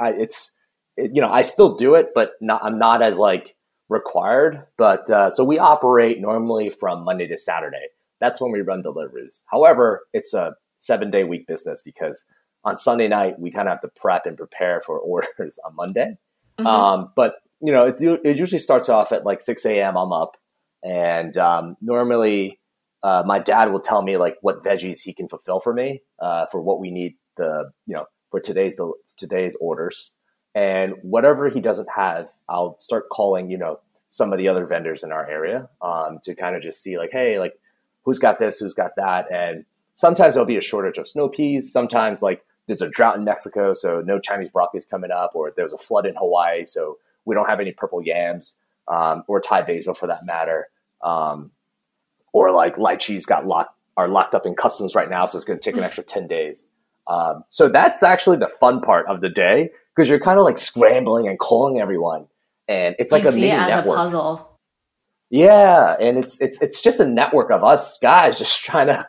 I, 0.00 0.10
it's 0.12 0.52
it, 0.96 1.12
you 1.14 1.20
know 1.20 1.30
I 1.30 1.42
still 1.42 1.76
do 1.76 1.94
it, 1.94 2.10
but 2.14 2.32
not 2.40 2.64
I'm 2.64 2.78
not 2.78 3.02
as 3.02 3.18
like 3.18 3.56
required. 3.88 4.64
But 4.76 5.10
uh, 5.10 5.30
so 5.30 5.44
we 5.44 5.58
operate 5.58 6.20
normally 6.20 6.70
from 6.70 7.04
Monday 7.04 7.26
to 7.28 7.38
Saturday. 7.38 7.88
That's 8.20 8.40
when 8.40 8.52
we 8.52 8.60
run 8.60 8.82
deliveries. 8.82 9.42
However, 9.46 10.02
it's 10.12 10.34
a 10.34 10.54
seven 10.78 11.10
day 11.10 11.24
week 11.24 11.46
business 11.46 11.82
because 11.82 12.24
on 12.64 12.76
Sunday 12.76 13.08
night 13.08 13.38
we 13.38 13.50
kind 13.50 13.68
of 13.68 13.72
have 13.72 13.80
to 13.82 14.00
prep 14.00 14.26
and 14.26 14.36
prepare 14.36 14.80
for 14.84 14.98
orders 14.98 15.58
on 15.64 15.74
Monday. 15.76 16.16
Mhm. 16.58 16.66
Um, 16.66 17.12
but 17.16 17.36
you 17.60 17.72
know, 17.72 17.86
it, 17.86 18.00
it 18.24 18.36
usually 18.36 18.60
starts 18.60 18.88
off 18.88 19.10
at 19.10 19.24
like 19.24 19.40
6 19.40 19.64
a.m. 19.66 19.96
I'm 19.96 20.12
up, 20.12 20.36
and 20.84 21.36
um, 21.36 21.76
normally 21.80 22.57
uh, 23.02 23.22
my 23.26 23.38
dad 23.38 23.70
will 23.70 23.80
tell 23.80 24.02
me 24.02 24.16
like 24.16 24.36
what 24.40 24.62
veggies 24.62 25.02
he 25.02 25.12
can 25.12 25.28
fulfill 25.28 25.60
for 25.60 25.72
me 25.72 26.02
uh, 26.20 26.46
for 26.46 26.60
what 26.60 26.80
we 26.80 26.90
need 26.90 27.16
the 27.36 27.70
you 27.86 27.94
know 27.94 28.06
for 28.30 28.40
today's 28.40 28.76
the 28.76 28.92
today's 29.16 29.56
orders, 29.60 30.12
and 30.54 30.94
whatever 31.02 31.48
he 31.48 31.60
doesn't 31.60 31.88
have, 31.94 32.28
I'll 32.48 32.76
start 32.80 33.08
calling 33.10 33.50
you 33.50 33.58
know 33.58 33.80
some 34.08 34.32
of 34.32 34.38
the 34.38 34.48
other 34.48 34.66
vendors 34.66 35.02
in 35.02 35.12
our 35.12 35.28
area 35.28 35.68
um, 35.82 36.18
to 36.24 36.34
kind 36.34 36.56
of 36.56 36.62
just 36.62 36.82
see 36.82 36.98
like 36.98 37.10
hey 37.12 37.38
like 37.38 37.54
who's 38.02 38.18
got 38.18 38.38
this, 38.38 38.58
who's 38.58 38.74
got 38.74 38.92
that, 38.96 39.30
and 39.30 39.64
sometimes 39.96 40.34
there'll 40.34 40.46
be 40.46 40.56
a 40.56 40.62
shortage 40.62 40.98
of 40.98 41.06
snow 41.06 41.28
peas. 41.28 41.70
Sometimes 41.72 42.22
like 42.22 42.44
there's 42.66 42.82
a 42.82 42.88
drought 42.88 43.16
in 43.16 43.24
Mexico, 43.24 43.72
so 43.72 44.02
no 44.04 44.18
Chinese 44.18 44.50
broccoli 44.50 44.78
is 44.78 44.84
coming 44.84 45.10
up, 45.10 45.32
or 45.34 45.52
there's 45.56 45.72
a 45.72 45.78
flood 45.78 46.06
in 46.06 46.14
Hawaii, 46.16 46.64
so 46.64 46.98
we 47.24 47.34
don't 47.34 47.48
have 47.48 47.60
any 47.60 47.72
purple 47.72 48.02
yams 48.02 48.56
um, 48.88 49.22
or 49.28 49.40
Thai 49.40 49.62
basil 49.62 49.94
for 49.94 50.06
that 50.06 50.24
matter, 50.24 50.68
um, 51.02 51.50
or 52.32 52.52
like 52.52 52.76
lychees 52.76 53.26
got 53.26 53.46
locked 53.46 53.74
are 53.96 54.08
locked 54.08 54.34
up 54.34 54.46
in 54.46 54.54
customs 54.54 54.94
right 54.94 55.10
now, 55.10 55.24
so 55.24 55.36
it's 55.36 55.44
going 55.44 55.58
to 55.58 55.62
take 55.62 55.76
an 55.76 55.84
extra 55.84 56.04
ten 56.04 56.26
days. 56.26 56.64
Um, 57.08 57.42
so 57.48 57.68
that's 57.68 58.02
actually 58.02 58.36
the 58.36 58.46
fun 58.46 58.80
part 58.80 59.06
of 59.06 59.20
the 59.20 59.28
day 59.28 59.70
because 59.96 60.08
you're 60.08 60.20
kind 60.20 60.38
of 60.38 60.44
like 60.44 60.58
scrambling 60.58 61.26
and 61.26 61.38
calling 61.38 61.80
everyone, 61.80 62.26
and 62.68 62.94
it's 62.98 63.12
like 63.12 63.22
you 63.22 63.30
a 63.30 63.32
see 63.32 63.40
mini 63.40 63.52
it 63.52 63.60
as 63.60 63.68
network. 63.68 63.94
a 63.94 63.96
puzzle. 63.96 64.58
Yeah, 65.30 65.96
and 66.00 66.16
it's 66.18 66.40
it's 66.40 66.60
it's 66.62 66.80
just 66.80 67.00
a 67.00 67.06
network 67.06 67.50
of 67.50 67.64
us 67.64 67.98
guys 67.98 68.38
just 68.38 68.64
trying 68.64 68.86
to 68.88 69.06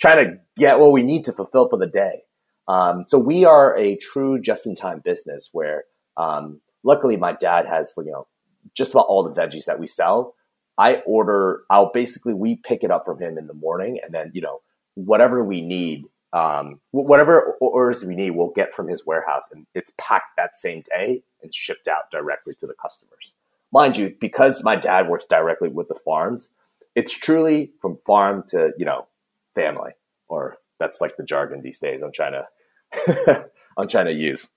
trying 0.00 0.24
to 0.24 0.38
get 0.56 0.78
what 0.78 0.92
we 0.92 1.02
need 1.02 1.24
to 1.24 1.32
fulfill 1.32 1.68
for 1.68 1.78
the 1.78 1.86
day. 1.86 2.22
Um, 2.68 3.04
so 3.06 3.18
we 3.18 3.44
are 3.44 3.76
a 3.76 3.96
true 3.96 4.40
just-in-time 4.40 5.00
business 5.04 5.50
where, 5.52 5.84
um, 6.16 6.60
luckily, 6.84 7.16
my 7.16 7.32
dad 7.32 7.66
has 7.66 7.94
you 7.96 8.10
know 8.10 8.26
just 8.74 8.92
about 8.92 9.06
all 9.08 9.22
the 9.22 9.38
veggies 9.38 9.64
that 9.66 9.78
we 9.78 9.86
sell. 9.86 10.34
I 10.78 10.96
order. 11.06 11.62
I'll 11.70 11.92
basically 11.92 12.34
we 12.34 12.56
pick 12.56 12.82
it 12.84 12.90
up 12.90 13.04
from 13.04 13.20
him 13.20 13.38
in 13.38 13.46
the 13.46 13.54
morning, 13.54 14.00
and 14.02 14.14
then 14.14 14.30
you 14.34 14.40
know 14.40 14.60
whatever 14.94 15.42
we 15.44 15.60
need 15.60 16.04
Um, 16.32 16.80
whatever 16.92 17.58
orders 17.60 18.06
we 18.06 18.14
need, 18.14 18.30
we'll 18.30 18.52
get 18.56 18.72
from 18.74 18.88
his 18.88 19.04
warehouse, 19.04 19.44
and 19.52 19.66
it's 19.74 19.92
packed 19.98 20.36
that 20.38 20.54
same 20.54 20.82
day 20.82 21.22
and 21.42 21.54
shipped 21.54 21.88
out 21.88 22.10
directly 22.10 22.54
to 22.54 22.66
the 22.66 22.74
customers. 22.74 23.34
Mind 23.70 23.98
you, 23.98 24.16
because 24.18 24.64
my 24.64 24.76
dad 24.76 25.08
works 25.08 25.26
directly 25.26 25.68
with 25.68 25.88
the 25.88 25.94
farms, 25.94 26.48
it's 26.94 27.12
truly 27.12 27.72
from 27.80 27.98
farm 27.98 28.44
to 28.48 28.72
you 28.78 28.86
know 28.86 29.06
family, 29.54 29.92
or 30.28 30.56
that's 30.78 31.00
like 31.02 31.16
the 31.16 31.22
jargon 31.22 31.60
these 31.62 31.78
days. 31.78 32.02
I'm 32.02 32.12
trying 32.12 32.32
to 33.06 33.50
I'm 33.76 33.88
trying 33.88 34.06
to 34.06 34.12
use. 34.12 34.48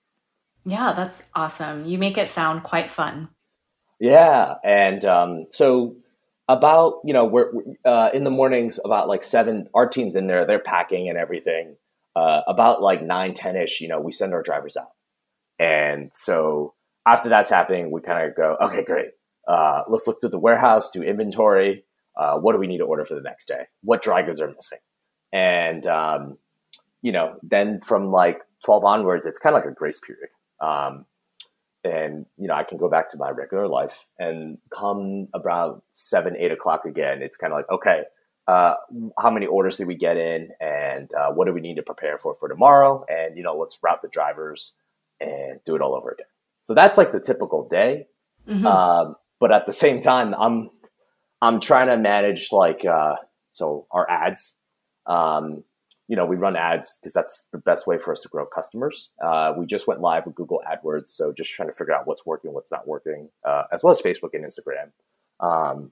Yeah, 0.64 0.92
that's 0.94 1.22
awesome. 1.34 1.86
You 1.86 1.98
make 1.98 2.18
it 2.18 2.28
sound 2.28 2.62
quite 2.62 2.90
fun. 2.90 3.28
Yeah, 4.00 4.56
and 4.64 5.04
um, 5.04 5.46
so 5.50 5.96
about 6.48 7.00
you 7.04 7.12
know 7.12 7.24
we're 7.24 7.52
uh, 7.84 8.10
in 8.14 8.24
the 8.24 8.30
mornings 8.30 8.78
about 8.84 9.08
like 9.08 9.22
seven. 9.22 9.68
Our 9.74 9.88
team's 9.88 10.16
in 10.16 10.26
there; 10.26 10.46
they're 10.46 10.58
packing 10.58 11.08
and 11.08 11.18
everything. 11.18 11.76
Uh, 12.14 12.40
about 12.46 12.80
like 12.80 13.02
nine 13.02 13.34
ten 13.34 13.56
ish, 13.56 13.80
you 13.82 13.88
know, 13.88 14.00
we 14.00 14.10
send 14.10 14.32
our 14.32 14.42
drivers 14.42 14.76
out, 14.76 14.92
and 15.58 16.10
so 16.14 16.72
after 17.06 17.28
that's 17.28 17.50
happening, 17.50 17.90
we 17.90 18.00
kind 18.00 18.28
of 18.28 18.34
go, 18.34 18.56
okay, 18.60 18.82
great. 18.82 19.10
Uh, 19.46 19.82
let's 19.88 20.06
look 20.06 20.20
through 20.20 20.30
the 20.30 20.38
warehouse, 20.38 20.90
do 20.90 21.02
inventory. 21.02 21.84
Uh, 22.16 22.38
what 22.38 22.52
do 22.52 22.58
we 22.58 22.66
need 22.66 22.78
to 22.78 22.84
order 22.84 23.04
for 23.04 23.14
the 23.14 23.20
next 23.20 23.46
day? 23.46 23.64
What 23.82 24.02
dry 24.02 24.22
goods 24.22 24.40
are 24.40 24.48
missing? 24.48 24.78
And 25.32 25.86
um, 25.86 26.38
you 27.02 27.12
know, 27.12 27.36
then 27.42 27.80
from 27.80 28.10
like 28.10 28.40
twelve 28.64 28.84
onwards, 28.84 29.26
it's 29.26 29.38
kind 29.38 29.54
of 29.54 29.62
like 29.62 29.70
a 29.70 29.74
grace 29.74 30.00
period. 30.00 30.30
Um, 30.60 31.04
and 31.86 32.26
you 32.36 32.48
know 32.48 32.54
I 32.54 32.64
can 32.64 32.78
go 32.78 32.88
back 32.88 33.10
to 33.10 33.16
my 33.16 33.30
regular 33.30 33.68
life 33.68 34.04
and 34.18 34.58
come 34.76 35.28
about 35.34 35.82
seven 35.92 36.36
eight 36.36 36.52
o'clock 36.52 36.84
again. 36.84 37.22
It's 37.22 37.36
kind 37.36 37.52
of 37.52 37.58
like 37.58 37.70
okay, 37.70 38.02
uh, 38.48 38.74
how 39.18 39.30
many 39.30 39.46
orders 39.46 39.76
did 39.76 39.86
we 39.86 39.94
get 39.94 40.16
in, 40.16 40.50
and 40.60 41.10
uh, 41.14 41.30
what 41.32 41.46
do 41.46 41.52
we 41.52 41.60
need 41.60 41.76
to 41.76 41.82
prepare 41.82 42.18
for 42.18 42.34
for 42.34 42.48
tomorrow, 42.48 43.04
and 43.08 43.36
you 43.36 43.42
know 43.42 43.56
let's 43.56 43.78
route 43.82 44.02
the 44.02 44.08
drivers 44.08 44.72
and 45.20 45.60
do 45.64 45.76
it 45.76 45.82
all 45.82 45.94
over 45.94 46.10
again. 46.10 46.26
So 46.62 46.74
that's 46.74 46.98
like 46.98 47.12
the 47.12 47.20
typical 47.20 47.68
day. 47.68 48.06
Mm-hmm. 48.48 48.66
Um, 48.66 49.16
but 49.38 49.52
at 49.52 49.66
the 49.66 49.72
same 49.72 50.00
time, 50.00 50.34
I'm 50.34 50.70
I'm 51.40 51.60
trying 51.60 51.88
to 51.88 51.96
manage 51.96 52.48
like 52.52 52.84
uh, 52.84 53.16
so 53.52 53.86
our 53.90 54.08
ads. 54.10 54.56
Um, 55.06 55.62
you 56.08 56.16
know, 56.16 56.24
we 56.24 56.36
run 56.36 56.56
ads 56.56 56.98
because 57.00 57.12
that's 57.12 57.48
the 57.52 57.58
best 57.58 57.86
way 57.86 57.98
for 57.98 58.12
us 58.12 58.20
to 58.20 58.28
grow 58.28 58.46
customers. 58.46 59.10
Uh, 59.24 59.52
we 59.56 59.66
just 59.66 59.86
went 59.86 60.00
live 60.00 60.24
with 60.24 60.34
Google 60.34 60.62
AdWords, 60.70 61.08
so 61.08 61.32
just 61.32 61.52
trying 61.52 61.68
to 61.68 61.74
figure 61.74 61.94
out 61.94 62.06
what's 62.06 62.24
working, 62.24 62.52
what's 62.52 62.70
not 62.70 62.86
working, 62.86 63.28
uh, 63.44 63.64
as 63.72 63.82
well 63.82 63.92
as 63.92 64.00
Facebook 64.00 64.30
and 64.34 64.44
Instagram. 64.44 64.90
Um, 65.44 65.90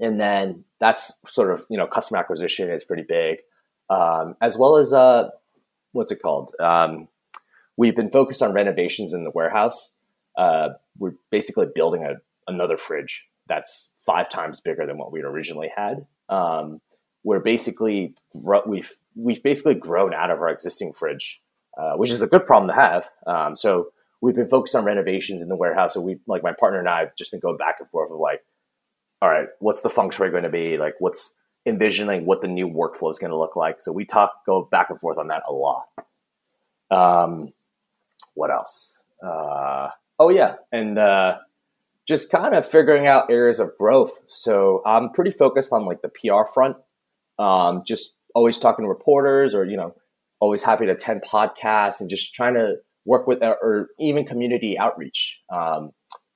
and 0.00 0.20
then 0.20 0.64
that's 0.80 1.12
sort 1.26 1.50
of 1.50 1.66
you 1.68 1.76
know 1.76 1.86
customer 1.86 2.18
acquisition 2.18 2.70
is 2.70 2.84
pretty 2.84 3.04
big, 3.06 3.38
um, 3.90 4.36
as 4.40 4.56
well 4.56 4.76
as 4.76 4.92
uh, 4.92 5.30
what's 5.92 6.12
it 6.12 6.22
called? 6.22 6.54
Um, 6.60 7.08
we've 7.76 7.96
been 7.96 8.10
focused 8.10 8.42
on 8.42 8.52
renovations 8.52 9.12
in 9.12 9.24
the 9.24 9.30
warehouse. 9.30 9.92
Uh, 10.36 10.70
we're 10.98 11.14
basically 11.30 11.66
building 11.74 12.04
a, 12.04 12.14
another 12.46 12.76
fridge 12.76 13.26
that's 13.48 13.90
five 14.06 14.28
times 14.28 14.60
bigger 14.60 14.86
than 14.86 14.98
what 14.98 15.12
we 15.12 15.20
originally 15.22 15.70
had. 15.74 16.06
Um, 16.28 16.80
we're 17.24 17.40
basically 17.40 18.14
we've 18.66 18.92
we've 19.14 19.42
basically 19.42 19.74
grown 19.74 20.14
out 20.14 20.30
of 20.30 20.38
our 20.38 20.48
existing 20.48 20.92
fridge, 20.92 21.40
uh, 21.78 21.94
which 21.94 22.10
is 22.10 22.22
a 22.22 22.26
good 22.26 22.46
problem 22.46 22.68
to 22.68 22.74
have. 22.74 23.08
Um, 23.26 23.56
so 23.56 23.88
we've 24.20 24.34
been 24.34 24.48
focused 24.48 24.74
on 24.74 24.84
renovations 24.84 25.42
in 25.42 25.48
the 25.48 25.56
warehouse. 25.56 25.94
So 25.94 26.00
we 26.00 26.18
like 26.26 26.42
my 26.42 26.52
partner 26.58 26.78
and 26.78 26.88
I 26.88 27.00
have 27.00 27.16
just 27.16 27.30
been 27.30 27.40
going 27.40 27.56
back 27.56 27.76
and 27.80 27.88
forth 27.90 28.10
of 28.10 28.18
like, 28.18 28.40
all 29.20 29.28
right, 29.28 29.48
what's 29.60 29.82
the 29.82 29.90
shui 29.90 30.30
going 30.30 30.42
to 30.42 30.48
be? 30.48 30.78
Like, 30.78 30.94
what's 30.98 31.32
envisioning 31.64 32.26
what 32.26 32.42
the 32.42 32.48
new 32.48 32.66
workflow 32.66 33.10
is 33.10 33.18
going 33.18 33.30
to 33.30 33.38
look 33.38 33.56
like. 33.56 33.80
So 33.80 33.92
we 33.92 34.04
talk 34.04 34.32
go 34.46 34.68
back 34.70 34.90
and 34.90 35.00
forth 35.00 35.18
on 35.18 35.28
that 35.28 35.42
a 35.48 35.52
lot. 35.52 35.86
Um, 36.90 37.52
what 38.34 38.50
else? 38.50 39.00
Uh, 39.24 39.90
oh 40.18 40.28
yeah, 40.30 40.56
and 40.72 40.98
uh, 40.98 41.38
just 42.06 42.30
kind 42.30 42.54
of 42.54 42.66
figuring 42.66 43.06
out 43.06 43.30
areas 43.30 43.60
of 43.60 43.76
growth. 43.78 44.18
So 44.26 44.82
I'm 44.84 45.10
pretty 45.10 45.30
focused 45.30 45.72
on 45.72 45.86
like 45.86 46.02
the 46.02 46.08
PR 46.08 46.50
front 46.52 46.76
um, 47.38 47.82
just 47.86 48.14
always 48.34 48.58
talking 48.58 48.84
to 48.84 48.88
reporters 48.88 49.54
or, 49.54 49.64
you 49.64 49.76
know, 49.76 49.94
always 50.40 50.62
happy 50.62 50.86
to 50.86 50.92
attend 50.92 51.22
podcasts 51.22 52.00
and 52.00 52.10
just 52.10 52.34
trying 52.34 52.54
to 52.54 52.76
work 53.04 53.26
with 53.26 53.42
uh, 53.42 53.54
or 53.62 53.88
even 53.98 54.24
community 54.24 54.78
outreach. 54.78 55.40
Um, 55.50 55.90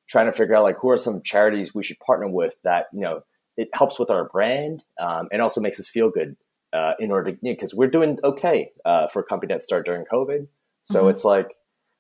trying 0.08 0.26
to 0.26 0.32
figure 0.32 0.54
out 0.54 0.62
like 0.62 0.76
who 0.80 0.90
are 0.90 0.98
some 0.98 1.20
charities 1.22 1.74
we 1.74 1.82
should 1.82 1.98
partner 1.98 2.28
with 2.28 2.54
that, 2.62 2.86
you 2.92 3.00
know, 3.00 3.22
it 3.56 3.68
helps 3.72 3.98
with 3.98 4.10
our 4.10 4.28
brand 4.28 4.84
um, 5.00 5.28
and 5.32 5.42
also 5.42 5.60
makes 5.60 5.80
us 5.80 5.88
feel 5.88 6.10
good 6.10 6.36
uh, 6.72 6.92
in 7.00 7.10
order 7.10 7.32
to, 7.32 7.38
because 7.42 7.72
you 7.72 7.76
know, 7.76 7.78
we're 7.78 7.90
doing 7.90 8.18
okay 8.22 8.70
uh, 8.84 9.08
for 9.08 9.20
a 9.20 9.24
company 9.24 9.52
that 9.52 9.62
started 9.62 9.84
during 9.84 10.04
COVID. 10.12 10.46
So 10.84 11.00
mm-hmm. 11.00 11.10
it's 11.10 11.24
like, 11.24 11.54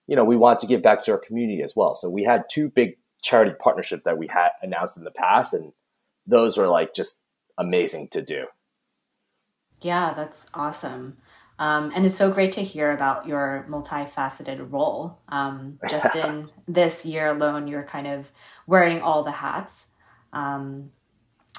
you 0.06 0.14
know, 0.14 0.24
we 0.24 0.36
want 0.36 0.60
to 0.60 0.66
give 0.66 0.82
back 0.82 1.02
to 1.04 1.12
our 1.12 1.18
community 1.18 1.62
as 1.62 1.74
well. 1.74 1.96
So 1.96 2.08
we 2.08 2.22
had 2.22 2.44
two 2.50 2.68
big 2.68 2.96
charity 3.22 3.52
partnerships 3.58 4.04
that 4.04 4.18
we 4.18 4.28
had 4.28 4.50
announced 4.62 4.96
in 4.96 5.02
the 5.02 5.10
past, 5.10 5.52
and 5.52 5.72
those 6.26 6.56
were 6.56 6.68
like 6.68 6.94
just 6.94 7.22
amazing 7.58 8.08
to 8.12 8.22
do. 8.22 8.46
Yeah, 9.80 10.14
that's 10.14 10.46
awesome. 10.54 11.18
Um, 11.58 11.90
and 11.94 12.04
it's 12.04 12.16
so 12.16 12.30
great 12.30 12.52
to 12.52 12.62
hear 12.62 12.92
about 12.92 13.26
your 13.26 13.66
multifaceted 13.68 14.70
role. 14.70 15.18
Um, 15.28 15.78
just 15.88 16.14
in 16.16 16.50
this 16.68 17.06
year 17.06 17.28
alone, 17.28 17.66
you're 17.66 17.84
kind 17.84 18.06
of 18.06 18.26
wearing 18.66 19.00
all 19.00 19.22
the 19.22 19.30
hats. 19.30 19.86
Um, 20.32 20.90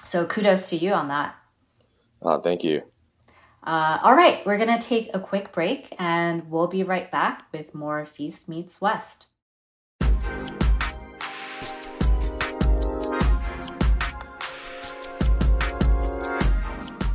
so 0.06 0.25
kudos 0.25 0.69
to 0.69 0.77
you 0.77 0.93
on 0.93 1.08
that. 1.08 1.36
Oh, 2.21 2.39
thank 2.39 2.63
you. 2.63 2.84
Uh, 3.65 3.99
all 4.01 4.15
right, 4.15 4.45
we're 4.45 4.58
going 4.58 4.80
to 4.80 4.86
take 4.86 5.10
a 5.13 5.19
quick 5.19 5.51
break 5.51 5.93
and 5.99 6.49
we'll 6.49 6.67
be 6.67 6.84
right 6.84 7.12
back 7.12 7.43
with 7.51 7.73
more 7.75 8.06
Feast 8.06 8.47
Meets 8.47 8.80
West. 8.80 9.25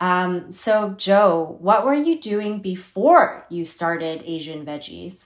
Um, 0.00 0.52
so, 0.52 0.94
Joe, 0.96 1.56
what 1.60 1.84
were 1.84 1.94
you 1.94 2.20
doing 2.20 2.60
before 2.60 3.46
you 3.50 3.64
started 3.64 4.22
Asian 4.24 4.64
Veggies? 4.64 5.16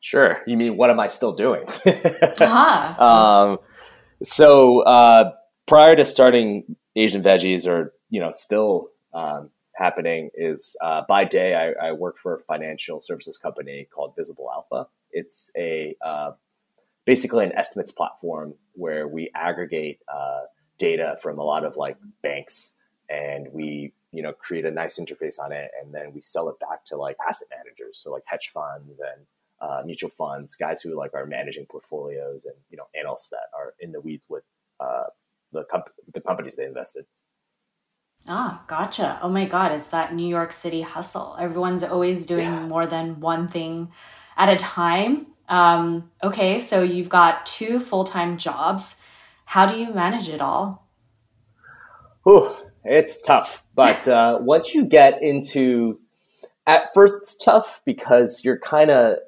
Sure. 0.00 0.42
You 0.46 0.56
mean 0.56 0.76
what 0.76 0.90
am 0.90 1.00
I 1.00 1.08
still 1.08 1.32
doing? 1.32 1.64
uh-huh. 1.86 3.04
um, 3.04 3.58
so, 4.22 4.80
uh, 4.80 5.32
prior 5.66 5.96
to 5.96 6.04
starting 6.04 6.76
Asian 6.96 7.22
Veggies, 7.22 7.66
or 7.66 7.94
you 8.10 8.20
know, 8.20 8.30
still 8.30 8.90
um, 9.12 9.50
happening, 9.74 10.30
is 10.34 10.76
uh, 10.82 11.02
by 11.08 11.24
day 11.24 11.54
I, 11.54 11.88
I, 11.88 11.92
work 11.92 12.18
for 12.18 12.34
a 12.34 12.38
financial 12.40 13.00
services 13.00 13.38
company 13.38 13.88
called 13.92 14.14
Visible 14.16 14.50
Alpha. 14.52 14.88
It's 15.10 15.50
a 15.56 15.96
uh, 16.04 16.32
basically 17.04 17.44
an 17.44 17.52
estimates 17.52 17.92
platform 17.92 18.54
where 18.74 19.08
we 19.08 19.30
aggregate 19.34 20.00
uh, 20.12 20.42
data 20.78 21.16
from 21.22 21.38
a 21.38 21.42
lot 21.42 21.64
of 21.64 21.76
like 21.76 21.96
banks 22.22 22.74
and 23.10 23.48
we 23.52 23.92
you 24.12 24.22
know 24.22 24.32
create 24.32 24.64
a 24.64 24.70
nice 24.70 24.98
interface 24.98 25.38
on 25.38 25.52
it 25.52 25.70
and 25.82 25.94
then 25.94 26.12
we 26.14 26.20
sell 26.20 26.48
it 26.48 26.58
back 26.60 26.84
to 26.84 26.96
like 26.96 27.16
asset 27.28 27.48
managers 27.56 28.00
so 28.02 28.10
like 28.10 28.22
hedge 28.26 28.50
funds 28.52 29.00
and 29.00 29.26
uh, 29.60 29.82
mutual 29.84 30.10
funds 30.10 30.54
guys 30.54 30.80
who 30.80 30.96
like 30.96 31.12
are 31.14 31.26
managing 31.26 31.66
portfolios 31.66 32.44
and 32.44 32.54
you 32.70 32.76
know 32.76 32.86
analysts 32.98 33.28
that 33.28 33.48
are 33.56 33.74
in 33.80 33.92
the 33.92 34.00
weeds 34.00 34.24
with 34.28 34.44
uh, 34.80 35.04
the, 35.52 35.64
comp- 35.64 35.90
the 36.12 36.20
companies 36.20 36.56
they 36.56 36.64
invested 36.64 37.04
Ah, 38.26 38.62
gotcha. 38.66 39.18
Oh 39.22 39.28
my 39.28 39.46
God, 39.46 39.72
it's 39.72 39.88
that 39.88 40.14
New 40.14 40.26
York 40.26 40.52
City 40.52 40.82
hustle. 40.82 41.36
Everyone's 41.40 41.82
always 41.82 42.26
doing 42.26 42.44
yeah. 42.44 42.66
more 42.66 42.86
than 42.86 43.20
one 43.20 43.48
thing 43.48 43.90
at 44.36 44.50
a 44.50 44.56
time. 44.56 45.28
Um, 45.48 46.10
okay, 46.22 46.60
so 46.60 46.82
you've 46.82 47.08
got 47.08 47.46
two 47.46 47.80
full 47.80 48.04
time 48.04 48.36
jobs. 48.36 48.96
How 49.46 49.66
do 49.66 49.78
you 49.78 49.94
manage 49.94 50.28
it 50.28 50.42
all? 50.42 50.86
Ooh, 52.28 52.54
it's 52.88 53.22
tough. 53.22 53.64
But 53.74 54.08
uh, 54.08 54.38
once 54.40 54.74
you 54.74 54.84
get 54.84 55.22
into, 55.22 56.00
at 56.66 56.92
first, 56.94 57.14
it's 57.22 57.36
tough 57.36 57.82
because 57.84 58.44
you're 58.44 58.58
kind 58.58 58.90
of, 58.90 59.18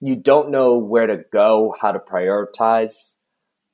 you 0.00 0.16
don't 0.16 0.50
know 0.50 0.78
where 0.78 1.06
to 1.06 1.24
go, 1.32 1.74
how 1.80 1.92
to 1.92 1.98
prioritize. 1.98 3.16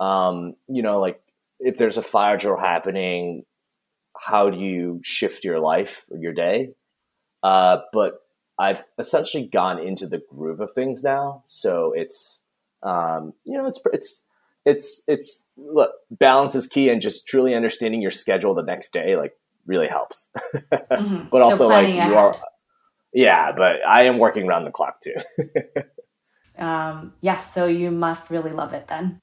Um, 0.00 0.54
you 0.68 0.82
know, 0.82 1.00
like 1.00 1.20
if 1.60 1.76
there's 1.78 1.96
a 1.96 2.02
fire 2.02 2.36
drill 2.36 2.58
happening, 2.58 3.44
how 4.18 4.50
do 4.50 4.58
you 4.58 5.00
shift 5.02 5.44
your 5.44 5.60
life 5.60 6.04
or 6.10 6.18
your 6.18 6.32
day? 6.32 6.74
Uh, 7.42 7.78
but 7.92 8.20
I've 8.58 8.82
essentially 8.98 9.46
gone 9.46 9.78
into 9.78 10.06
the 10.06 10.22
groove 10.30 10.60
of 10.60 10.72
things 10.72 11.02
now, 11.02 11.44
so 11.46 11.92
it's 11.94 12.42
um, 12.82 13.34
you 13.44 13.56
know 13.56 13.66
it's 13.66 13.80
it's 13.92 14.22
it's 14.66 15.02
it's 15.06 15.44
look 15.56 15.92
balance 16.10 16.54
is 16.54 16.66
key, 16.66 16.90
and 16.90 17.00
just 17.00 17.26
truly 17.26 17.54
understanding 17.54 18.02
your 18.02 18.10
schedule 18.10 18.54
the 18.54 18.62
next 18.62 18.92
day 18.92 19.16
like 19.16 19.32
really 19.64 19.86
helps. 19.86 20.28
mm-hmm. 20.54 21.28
But 21.30 21.42
also 21.42 21.56
so 21.56 21.68
like 21.68 21.88
you 21.88 22.14
are, 22.14 22.34
yeah. 23.14 23.52
But 23.52 23.86
I 23.86 24.02
am 24.02 24.18
working 24.18 24.46
around 24.46 24.64
the 24.64 24.72
clock 24.72 25.00
too. 25.00 25.14
um, 26.58 27.14
yes, 27.20 27.38
yeah, 27.38 27.38
so 27.38 27.66
you 27.66 27.92
must 27.92 28.28
really 28.28 28.50
love 28.50 28.74
it 28.74 28.88
then. 28.88 29.20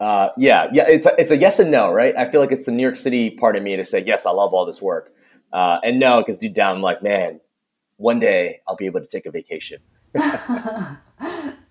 Uh, 0.00 0.30
yeah, 0.36 0.66
yeah, 0.72 0.88
it's 0.88 1.06
a, 1.06 1.14
it's 1.18 1.30
a 1.30 1.36
yes 1.36 1.60
and 1.60 1.70
no, 1.70 1.92
right? 1.92 2.16
I 2.16 2.28
feel 2.28 2.40
like 2.40 2.50
it's 2.52 2.66
the 2.66 2.72
New 2.72 2.82
York 2.82 2.96
City 2.96 3.30
part 3.30 3.54
of 3.54 3.62
me 3.62 3.76
to 3.76 3.84
say 3.84 4.02
yes, 4.04 4.26
I 4.26 4.30
love 4.32 4.52
all 4.52 4.66
this 4.66 4.82
work, 4.82 5.12
uh, 5.52 5.78
and 5.84 6.00
no, 6.00 6.18
because 6.20 6.38
deep 6.38 6.54
down 6.54 6.76
I'm 6.76 6.82
like, 6.82 7.02
man, 7.02 7.40
one 7.96 8.18
day 8.18 8.60
I'll 8.66 8.76
be 8.76 8.86
able 8.86 9.00
to 9.00 9.06
take 9.06 9.26
a 9.26 9.30
vacation. 9.30 9.80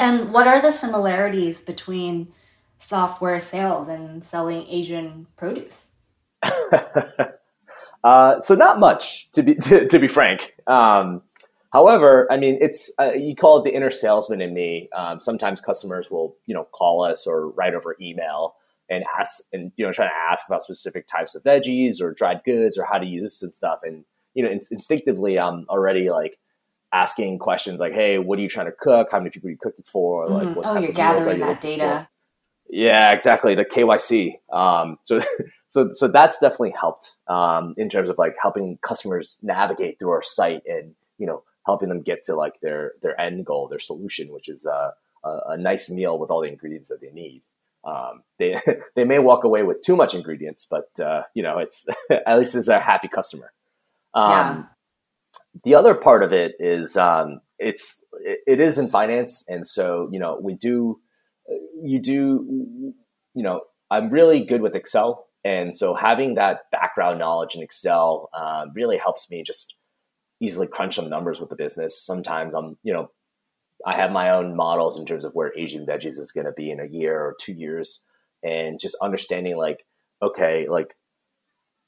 and 0.00 0.32
what 0.32 0.46
are 0.46 0.60
the 0.60 0.70
similarities 0.70 1.60
between 1.60 2.32
software 2.78 3.38
sales 3.38 3.88
and 3.88 4.24
selling 4.24 4.66
Asian 4.66 5.26
produce? 5.36 5.88
uh, 8.04 8.40
so 8.40 8.54
not 8.54 8.80
much, 8.80 9.30
to 9.32 9.42
be 9.42 9.54
to, 9.66 9.86
to 9.86 9.98
be 9.98 10.08
frank. 10.08 10.54
Um, 10.66 11.22
However, 11.72 12.26
I 12.30 12.36
mean, 12.36 12.58
it's 12.60 12.92
uh, 12.98 13.12
you 13.12 13.36
call 13.36 13.60
it 13.60 13.64
the 13.64 13.74
inner 13.74 13.90
salesman 13.90 14.40
in 14.40 14.52
me. 14.52 14.88
Um, 14.96 15.20
sometimes 15.20 15.60
customers 15.60 16.10
will, 16.10 16.36
you 16.46 16.54
know, 16.54 16.66
call 16.72 17.04
us 17.04 17.26
or 17.26 17.50
write 17.50 17.74
over 17.74 17.96
email 18.00 18.56
and 18.88 19.04
ask, 19.18 19.42
and 19.52 19.70
you 19.76 19.86
know, 19.86 19.92
trying 19.92 20.08
to 20.08 20.32
ask 20.32 20.48
about 20.48 20.62
specific 20.62 21.06
types 21.06 21.36
of 21.36 21.44
veggies 21.44 22.00
or 22.00 22.12
dried 22.12 22.42
goods 22.44 22.76
or 22.76 22.84
how 22.84 22.98
to 22.98 23.06
use 23.06 23.22
this 23.22 23.42
and 23.42 23.54
stuff. 23.54 23.80
And 23.84 24.04
you 24.34 24.42
know, 24.42 24.50
in- 24.50 24.60
instinctively, 24.72 25.38
I'm 25.38 25.64
already 25.68 26.10
like 26.10 26.38
asking 26.92 27.38
questions 27.38 27.80
like, 27.80 27.94
"Hey, 27.94 28.18
what 28.18 28.38
are 28.38 28.42
you 28.42 28.48
trying 28.48 28.66
to 28.66 28.72
cook? 28.72 29.08
How 29.10 29.18
many 29.18 29.30
people 29.30 29.48
are 29.48 29.52
you 29.52 29.58
cooking 29.58 29.84
for? 29.86 30.28
Like, 30.28 30.48
mm-hmm. 30.48 30.54
what 30.54 30.66
oh, 30.66 30.78
you're 30.78 30.92
gathering 30.92 31.40
you 31.40 31.46
that 31.46 31.60
data." 31.60 32.06
For? 32.06 32.08
Yeah, 32.72 33.12
exactly. 33.12 33.54
The 33.54 33.64
KYC. 33.64 34.38
Um, 34.52 34.98
so, 35.04 35.20
so, 35.68 35.90
so 35.92 36.08
that's 36.08 36.38
definitely 36.38 36.74
helped 36.78 37.16
um, 37.26 37.74
in 37.76 37.88
terms 37.88 38.08
of 38.08 38.16
like 38.16 38.36
helping 38.40 38.78
customers 38.82 39.38
navigate 39.42 39.98
through 39.98 40.10
our 40.10 40.22
site 40.22 40.62
and 40.66 40.94
you 41.18 41.26
know 41.26 41.42
helping 41.66 41.88
them 41.88 42.02
get 42.02 42.24
to 42.24 42.34
like 42.34 42.60
their 42.60 42.92
their 43.02 43.20
end 43.20 43.44
goal, 43.44 43.68
their 43.68 43.78
solution, 43.78 44.32
which 44.32 44.48
is 44.48 44.66
uh, 44.66 44.92
a, 45.24 45.38
a 45.48 45.56
nice 45.56 45.90
meal 45.90 46.18
with 46.18 46.30
all 46.30 46.42
the 46.42 46.48
ingredients 46.48 46.88
that 46.88 47.00
they 47.00 47.10
need. 47.10 47.42
Um, 47.84 48.22
they 48.38 48.60
they 48.94 49.04
may 49.04 49.18
walk 49.18 49.44
away 49.44 49.62
with 49.62 49.82
too 49.82 49.96
much 49.96 50.14
ingredients, 50.14 50.66
but 50.70 50.88
uh, 51.00 51.22
you 51.34 51.42
know 51.42 51.58
it's 51.58 51.86
at 52.10 52.38
least 52.38 52.54
it's 52.54 52.68
a 52.68 52.80
happy 52.80 53.08
customer. 53.08 53.52
Um, 54.14 54.30
yeah. 54.30 54.62
The 55.64 55.74
other 55.74 55.94
part 55.94 56.22
of 56.22 56.32
it 56.32 56.52
is 56.58 56.96
um, 56.96 57.40
it's 57.58 58.00
it, 58.20 58.40
it 58.46 58.60
is 58.60 58.78
in 58.78 58.88
finance, 58.88 59.44
and 59.48 59.66
so 59.66 60.08
you 60.10 60.18
know 60.18 60.38
we 60.40 60.54
do 60.54 61.00
you 61.82 62.00
do 62.00 62.94
you 63.34 63.42
know 63.42 63.62
I'm 63.90 64.10
really 64.10 64.44
good 64.44 64.62
with 64.62 64.76
Excel, 64.76 65.26
and 65.44 65.74
so 65.74 65.94
having 65.94 66.34
that 66.34 66.60
background 66.70 67.18
knowledge 67.18 67.54
in 67.54 67.62
Excel 67.62 68.30
um, 68.32 68.70
really 68.74 68.96
helps 68.96 69.28
me 69.30 69.42
just 69.44 69.74
easily 70.40 70.66
crunch 70.66 70.94
some 70.94 71.10
numbers 71.10 71.40
with 71.40 71.50
the 71.50 71.56
business. 71.56 72.02
Sometimes 72.02 72.54
I'm, 72.54 72.78
you 72.82 72.92
know, 72.92 73.10
I 73.84 73.96
have 73.96 74.10
my 74.12 74.30
own 74.30 74.56
models 74.56 74.98
in 74.98 75.04
terms 75.04 75.24
of 75.24 75.32
where 75.32 75.52
Asian 75.58 75.84
veggies 75.86 76.18
is 76.18 76.32
going 76.32 76.46
to 76.46 76.52
be 76.52 76.70
in 76.70 76.80
a 76.80 76.86
year 76.86 77.18
or 77.18 77.36
two 77.40 77.52
years, 77.52 78.00
and 78.44 78.78
just 78.78 78.96
understanding 79.02 79.56
like, 79.56 79.84
okay, 80.22 80.66
like 80.68 80.94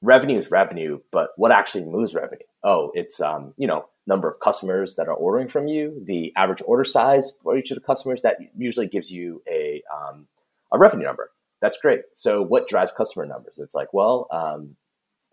revenue 0.02 0.36
is 0.36 0.50
revenue, 0.50 1.00
but 1.10 1.30
what 1.36 1.52
actually 1.52 1.84
moves 1.84 2.14
revenue? 2.14 2.44
Oh, 2.64 2.90
it's 2.94 3.20
um, 3.20 3.54
you 3.56 3.66
know, 3.66 3.86
number 4.06 4.28
of 4.28 4.40
customers 4.40 4.96
that 4.96 5.08
are 5.08 5.14
ordering 5.14 5.48
from 5.48 5.68
you, 5.68 6.02
the 6.04 6.32
average 6.36 6.62
order 6.66 6.84
size 6.84 7.32
for 7.42 7.56
each 7.56 7.70
of 7.70 7.76
the 7.76 7.80
customers. 7.80 8.22
That 8.22 8.36
usually 8.56 8.88
gives 8.88 9.10
you 9.10 9.42
a 9.48 9.82
um, 9.92 10.26
a 10.72 10.78
revenue 10.78 11.06
number. 11.06 11.30
That's 11.60 11.78
great. 11.78 12.00
So, 12.12 12.42
what 12.42 12.68
drives 12.68 12.92
customer 12.92 13.24
numbers? 13.24 13.58
It's 13.58 13.74
like, 13.74 13.94
well, 13.94 14.26
um, 14.32 14.76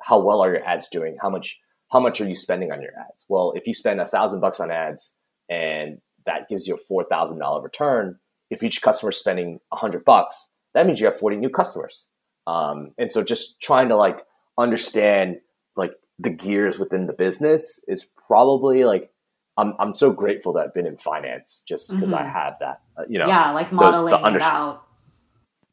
how 0.01 0.19
well 0.19 0.41
are 0.41 0.51
your 0.51 0.63
ads 0.63 0.87
doing? 0.87 1.17
How 1.21 1.29
much 1.29 1.57
how 1.91 1.99
much 1.99 2.21
are 2.21 2.27
you 2.27 2.35
spending 2.35 2.71
on 2.71 2.81
your 2.81 2.91
ads? 2.97 3.25
Well, 3.27 3.53
if 3.55 3.65
you 3.65 3.73
spend 3.73 3.99
a 3.99 4.05
thousand 4.05 4.39
bucks 4.39 4.59
on 4.59 4.71
ads 4.71 5.13
and 5.49 5.99
that 6.25 6.47
gives 6.47 6.67
you 6.67 6.75
a 6.75 6.77
four 6.77 7.03
thousand 7.03 7.39
dollar 7.39 7.61
return, 7.61 8.19
if 8.51 8.63
each 8.63 8.81
customer 8.81 9.09
is 9.09 9.17
spending 9.17 9.59
a 9.71 9.75
hundred 9.75 10.05
bucks, 10.05 10.49
that 10.75 10.85
means 10.85 10.99
you 10.99 11.07
have 11.07 11.19
forty 11.19 11.35
new 11.35 11.49
customers. 11.49 12.07
Um, 12.45 12.91
and 12.97 13.11
so, 13.11 13.23
just 13.23 13.59
trying 13.59 13.89
to 13.89 13.95
like 13.95 14.19
understand 14.59 15.39
like 15.75 15.93
the 16.19 16.29
gears 16.29 16.77
within 16.77 17.07
the 17.07 17.13
business 17.13 17.83
is 17.87 18.07
probably 18.27 18.83
like 18.83 19.11
I'm 19.57 19.73
I'm 19.79 19.93
so 19.93 20.11
grateful 20.11 20.53
that 20.53 20.65
I've 20.65 20.73
been 20.73 20.85
in 20.85 20.97
finance 20.97 21.63
just 21.67 21.89
because 21.91 22.11
mm-hmm. 22.11 22.25
I 22.25 22.29
have 22.29 22.57
that. 22.59 22.81
Uh, 22.97 23.03
you 23.09 23.19
know, 23.19 23.27
yeah, 23.27 23.51
like 23.51 23.71
modeling 23.71 24.11
the, 24.11 24.17
the 24.17 24.23
under- 24.25 24.39
it 24.39 24.43
out. 24.43 24.85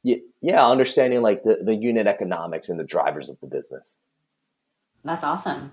Yeah, 0.02 0.16
yeah, 0.40 0.66
understanding 0.66 1.22
like 1.22 1.42
the, 1.42 1.58
the 1.62 1.74
unit 1.74 2.06
economics 2.06 2.68
and 2.68 2.78
the 2.78 2.84
drivers 2.84 3.28
of 3.28 3.38
the 3.40 3.46
business. 3.46 3.96
That's 5.04 5.24
awesome. 5.24 5.72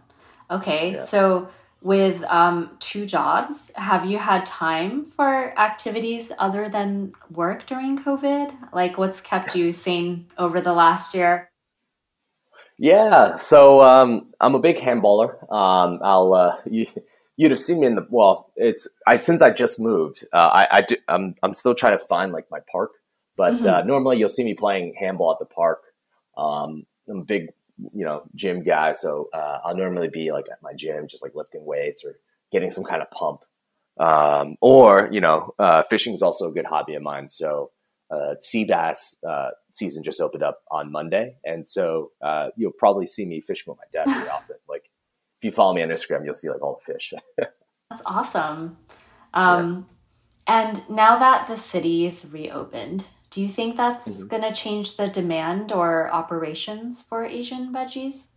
Okay, 0.50 0.94
yeah. 0.94 1.06
so 1.06 1.50
with 1.84 2.24
um, 2.26 2.72
two 2.80 3.06
jobs, 3.06 3.72
have 3.76 4.06
you 4.06 4.18
had 4.18 4.46
time 4.46 5.06
for 5.06 5.58
activities 5.60 6.32
other 6.40 6.70
than 6.70 7.14
work 7.30 7.66
during 7.66 7.98
COVID? 7.98 8.74
Like, 8.74 8.98
what's 8.98 9.22
kept 9.22 9.56
you 9.56 9.74
sane 9.74 10.28
over 10.38 10.62
the 10.62 10.74
last 10.74 11.14
year? 11.14 11.50
Yeah, 12.78 13.36
so 13.38 13.82
um, 13.82 14.32
I'm 14.40 14.56
a 14.56 14.60
big 14.60 14.78
handballer. 14.78 15.42
Um, 15.52 16.00
I'll 16.04 16.34
uh, 16.34 16.56
you, 16.66 16.88
would 17.38 17.52
have 17.52 17.60
seen 17.60 17.80
me 17.80 17.88
in 17.88 17.96
the 17.96 18.08
well. 18.10 18.52
It's 18.56 18.88
I 19.08 19.18
since 19.18 19.42
I 19.42 19.52
just 19.52 19.80
moved. 19.80 20.26
Uh, 20.34 20.38
I, 20.38 20.78
I 20.78 20.82
do, 20.82 20.96
I'm 21.08 21.36
I'm 21.44 21.54
still 21.54 21.76
trying 21.76 21.98
to 21.98 22.06
find 22.06 22.32
like 22.32 22.46
my 22.50 22.60
park, 22.72 22.92
but 23.38 23.54
mm-hmm. 23.56 23.68
uh, 23.68 23.82
normally 23.84 24.18
you'll 24.18 24.30
see 24.30 24.44
me 24.44 24.54
playing 24.54 24.96
handball 25.00 25.32
at 25.32 25.40
the 25.40 25.46
park. 25.46 25.82
Um, 26.36 26.86
I'm 27.08 27.20
a 27.20 27.24
big 27.24 27.50
you 27.94 28.06
know, 28.06 28.24
gym 28.36 28.64
guy. 28.64 28.94
So 28.94 29.30
uh, 29.34 29.60
I'll 29.64 29.76
normally 29.76 30.08
be 30.08 30.32
like 30.32 30.46
at 30.52 30.62
my 30.62 30.74
gym, 30.74 31.08
just 31.08 31.24
like 31.24 31.36
lifting 31.36 31.66
weights 31.66 32.04
or 32.06 32.16
getting 32.52 32.70
some 32.70 32.84
kind 32.84 33.02
of 33.02 33.10
pump. 33.12 33.42
Um, 34.00 34.56
or, 34.62 35.10
you 35.12 35.22
know, 35.22 35.54
uh, 35.60 35.84
fishing 35.90 36.14
is 36.14 36.22
also 36.22 36.50
a 36.50 36.54
good 36.54 36.66
hobby 36.66 36.96
of 36.96 37.04
mine. 37.04 37.30
So 37.30 37.72
uh, 38.14 38.36
sea 38.40 38.64
bass 38.64 39.18
uh, 39.28 39.50
season 39.70 40.04
just 40.04 40.22
opened 40.22 40.44
up 40.44 40.62
on 40.70 40.92
Monday. 40.92 41.36
And 41.44 41.68
so 41.68 42.12
uh, 42.22 42.50
you'll 42.56 42.72
probably 42.72 43.08
see 43.08 43.26
me 43.26 43.42
fishing 43.42 43.72
with 43.72 43.80
my 43.80 43.86
dad 43.92 44.12
pretty 44.12 44.30
often. 44.38 44.58
Like 44.68 44.90
if 45.40 45.46
you 45.46 45.52
follow 45.52 45.74
me 45.74 45.82
on 45.82 45.90
Instagram, 45.90 46.26
you'll 46.26 46.34
see 46.34 46.50
like 46.50 46.62
all 46.62 46.80
the 46.86 46.94
fish. 46.94 47.14
That's 47.38 48.04
awesome. 48.06 48.78
Um, 49.34 49.88
yeah. 50.48 50.56
And 50.56 50.90
now 50.90 51.18
that 51.18 51.48
the 51.48 51.58
city's 51.58 52.26
reopened, 52.30 53.06
do 53.30 53.42
you 53.42 53.50
think 53.50 53.78
that's 53.78 54.08
mm-hmm. 54.08 54.28
going 54.28 54.44
to 54.44 54.54
change 54.54 54.98
the 54.98 55.08
demand 55.08 55.72
or 55.72 56.12
operations 56.12 57.02
for 57.02 57.26
Asian 57.26 57.74
veggies? 57.74 58.28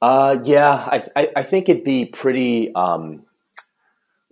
Uh, 0.00 0.38
yeah, 0.44 0.74
I, 0.74 1.02
I, 1.14 1.32
I 1.36 1.42
think 1.42 1.68
it'd 1.68 1.84
be 1.84 2.06
pretty, 2.06 2.74
um, 2.74 3.24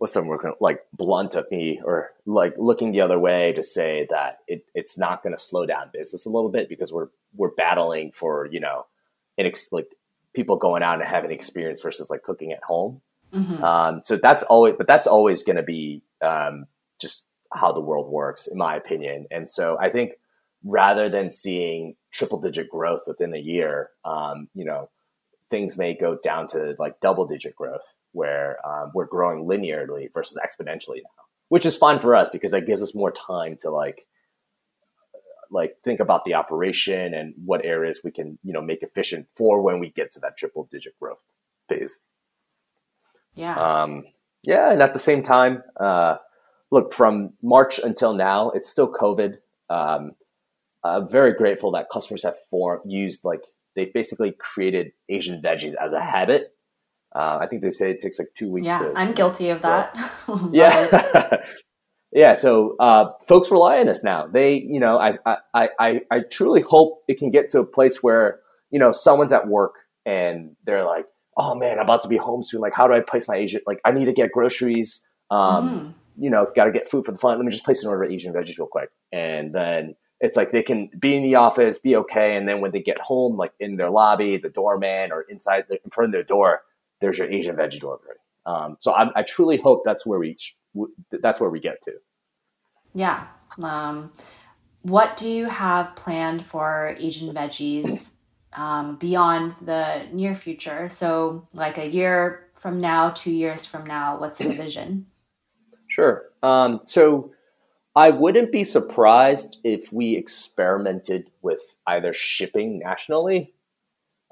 what's 0.01 0.15
the 0.15 0.23
word, 0.23 0.41
like 0.61 0.83
blunt 0.95 1.35
of 1.35 1.45
me 1.51 1.79
or 1.85 2.11
like 2.25 2.55
looking 2.57 2.91
the 2.91 3.03
other 3.03 3.19
way 3.19 3.53
to 3.53 3.63
say 3.63 4.07
that 4.09 4.39
it, 4.49 4.65
it's 4.75 4.97
not 4.97 5.23
going 5.23 5.37
to 5.37 5.43
slow 5.43 5.67
down 5.67 5.91
business 5.93 6.25
a 6.25 6.31
little 6.31 6.49
bit 6.49 6.71
because 6.71 6.91
we're, 6.91 7.09
we're 7.37 7.51
battling 7.51 8.11
for, 8.13 8.49
you 8.51 8.61
know, 8.61 8.87
ex- 9.37 9.71
like 9.73 9.95
people 10.33 10.57
going 10.57 10.83
out 10.83 11.01
and 11.01 11.07
having 11.07 11.31
experience 11.31 11.83
versus 11.83 12.09
like 12.09 12.23
cooking 12.23 12.51
at 12.51 12.63
home. 12.63 13.03
Mm-hmm. 13.35 13.63
Um, 13.63 14.01
so 14.03 14.17
that's 14.17 14.43
always, 14.45 14.75
but 14.79 14.87
that's 14.87 15.07
always 15.07 15.43
going 15.43 15.57
to 15.57 15.63
be, 15.63 16.03
um, 16.23 16.65
just 16.99 17.27
how 17.53 17.71
the 17.71 17.83
world 17.83 18.09
works, 18.09 18.47
in 18.47 18.57
my 18.57 18.77
opinion. 18.77 19.27
And 19.31 19.47
so 19.47 19.77
I 19.79 19.91
think 19.91 20.13
rather 20.65 21.11
than 21.11 21.31
seeing 21.31 21.95
triple 22.11 22.41
digit 22.41 22.71
growth 22.71 23.03
within 23.07 23.35
a 23.35 23.39
year, 23.39 23.91
um, 24.07 24.49
you 24.55 24.65
know, 24.65 24.89
things 25.51 25.77
may 25.77 25.95
go 25.95 26.17
down 26.23 26.47
to 26.49 26.75
like 26.79 27.01
double 27.01 27.27
digit 27.27 27.55
growth 27.57 27.95
where 28.13 28.59
um, 28.67 28.93
we're 28.95 29.07
growing 29.07 29.45
linearly 29.45 30.13
versus 30.13 30.39
exponentially 30.39 30.97
now, 31.03 31.25
which 31.49 31.67
is 31.67 31.77
fine 31.77 31.99
for 31.99 32.15
us 32.15 32.31
because 32.31 32.53
that 32.53 32.67
gives 32.67 32.83
us 32.83 32.95
more 32.95 33.11
time 33.11 33.57
to 33.61 33.71
like 33.71 34.07
like 35.51 35.77
think 35.83 35.99
about 35.99 36.25
the 36.25 36.35
operation 36.35 37.13
and 37.13 37.35
what 37.45 37.65
areas 37.65 38.01
we 38.05 38.11
can 38.13 38.39
you 38.45 38.53
know 38.53 38.63
make 38.63 38.83
efficient 38.83 39.27
for 39.35 39.61
when 39.61 39.81
we 39.81 39.91
get 39.91 40.13
to 40.13 40.21
that 40.21 40.37
triple 40.37 40.69
digit 40.71 40.99
growth 40.99 41.23
phase. 41.69 41.99
Yeah. 43.35 43.57
Um, 43.57 44.05
yeah, 44.43 44.73
and 44.73 44.83
at 44.83 44.95
the 44.95 44.99
same 44.99 45.23
time, 45.23 45.63
uh, 45.79 46.17
look 46.71 46.93
from 46.93 47.35
March 47.43 47.79
until 47.79 48.15
now, 48.15 48.51
it's 48.51 48.69
still 48.69 48.91
COVID. 48.91 49.39
Um, 49.69 50.13
I'm 50.83 51.09
very 51.09 51.35
grateful 51.35 51.73
that 51.73 51.91
customers 51.93 52.23
have 52.23 52.37
formed 52.51 52.91
used 52.91 53.25
like 53.25 53.43
they've 53.77 53.93
basically 53.93 54.33
created 54.33 54.93
Asian 55.09 55.41
veggies 55.43 55.75
as 55.75 55.93
a 55.93 56.01
habit. 56.01 56.55
Uh, 57.15 57.39
I 57.41 57.47
think 57.47 57.63
they 57.63 57.71
say 57.71 57.91
it 57.91 57.99
takes 57.99 58.19
like 58.19 58.29
two 58.35 58.51
weeks. 58.51 58.67
Yeah, 58.67 58.79
to, 58.79 58.93
I'm 58.95 59.13
guilty 59.13 59.49
of 59.49 59.63
that. 59.63 59.97
yeah. 60.53 61.43
yeah. 62.13 62.35
So 62.35 62.77
uh, 62.79 63.13
folks 63.27 63.51
rely 63.51 63.79
on 63.79 63.89
us 63.89 64.05
now. 64.05 64.27
They, 64.27 64.55
you 64.55 64.79
know, 64.79 64.99
I, 64.99 65.19
I, 65.55 65.69
I, 65.79 66.01
I 66.11 66.21
truly 66.31 66.63
hope 66.63 67.03
it 67.09 67.19
can 67.19 67.31
get 67.31 67.51
to 67.51 67.61
a 67.61 67.67
place 67.67 68.03
where, 68.03 68.41
you 68.71 68.79
know, 68.79 68.93
someone's 68.93 69.33
at 69.33 69.49
work 69.49 69.75
and 70.07 70.55
they're 70.65 70.85
like, 70.85 71.07
oh 71.37 71.55
man, 71.55 71.79
I'm 71.79 71.85
about 71.85 72.03
to 72.03 72.09
be 72.09 72.17
home 72.17 72.43
soon. 72.43 72.61
Like, 72.61 72.75
how 72.75 72.87
do 72.87 72.95
I 72.95 73.01
place 73.01 73.27
my 73.27 73.37
Asian? 73.37 73.61
Like, 73.67 73.81
I 73.85 73.91
need 73.91 74.05
to 74.05 74.13
get 74.13 74.31
groceries. 74.31 75.07
Um, 75.31 75.69
mm. 75.69 75.95
You 76.23 76.31
know, 76.31 76.47
got 76.55 76.65
to 76.65 76.73
get 76.73 76.89
food 76.89 77.07
for 77.07 77.13
the 77.13 77.19
fun. 77.19 77.39
Let 77.39 77.45
me 77.45 77.51
just 77.51 77.65
place 77.65 77.83
an 77.83 77.89
order 77.89 78.05
of 78.05 78.13
Asian 78.13 78.33
veggies 78.33 78.59
real 78.59 78.69
quick. 78.69 78.91
And 79.11 79.55
then 79.55 79.95
it's 80.21 80.37
like 80.37 80.53
they 80.53 80.63
can 80.63 80.91
be 80.99 81.17
in 81.17 81.23
the 81.23 81.35
office, 81.37 81.79
be 81.79 81.97
okay. 81.97 82.37
And 82.37 82.49
then 82.49 82.61
when 82.61 82.73
they 82.73 82.83
get 82.83 82.99
home, 82.99 83.37
like 83.37 83.53
in 83.59 83.77
their 83.77 83.91
lobby, 83.91 84.37
the 84.37 84.51
doorman 84.51 85.13
or 85.13 85.23
inside 85.23 85.65
the, 85.69 85.83
in 85.83 85.91
front 85.91 86.09
of 86.09 86.13
their 86.13 86.23
door, 86.23 86.63
there's 87.01 87.19
your 87.19 87.31
Asian 87.31 87.57
veggie 87.57 87.81
delivery. 87.81 88.17
Um, 88.47 88.77
so 88.81 88.93
I, 88.93 89.11
I, 89.17 89.23
truly 89.23 89.59
hope 89.59 89.83
that's 89.85 90.07
where 90.07 90.19
we 90.19 90.37
that's 91.11 91.41
where 91.41 91.51
we 91.51 91.61
get 91.61 91.83
to. 91.83 91.93
Yeah. 92.95 93.27
Um, 93.63 94.13
what 94.83 95.17
do 95.17 95.29
you 95.29 95.47
have 95.47 95.95
planned 95.97 96.45
for 96.47 96.97
Asian 96.99 97.35
veggies 97.35 98.09
um, 98.55 98.97
beyond 98.97 99.55
the 99.61 100.07
near 100.13 100.35
future? 100.35 100.89
So, 100.89 101.49
like 101.53 101.77
a 101.77 101.87
year 101.87 102.49
from 102.57 102.81
now, 102.81 103.11
two 103.11 103.31
years 103.31 103.67
from 103.67 103.85
now, 103.85 104.19
what's 104.19 104.39
the 104.39 104.55
vision? 104.55 105.07
Sure. 105.89 106.31
Um, 106.43 106.81
so, 106.85 107.33
I 108.01 108.09
wouldn't 108.09 108.51
be 108.51 108.65
surprised 108.65 109.59
if 109.63 109.93
we 109.93 110.17
experimented 110.17 111.31
with 111.43 111.61
either 111.87 112.15
shipping 112.15 112.79
nationally. 112.79 113.53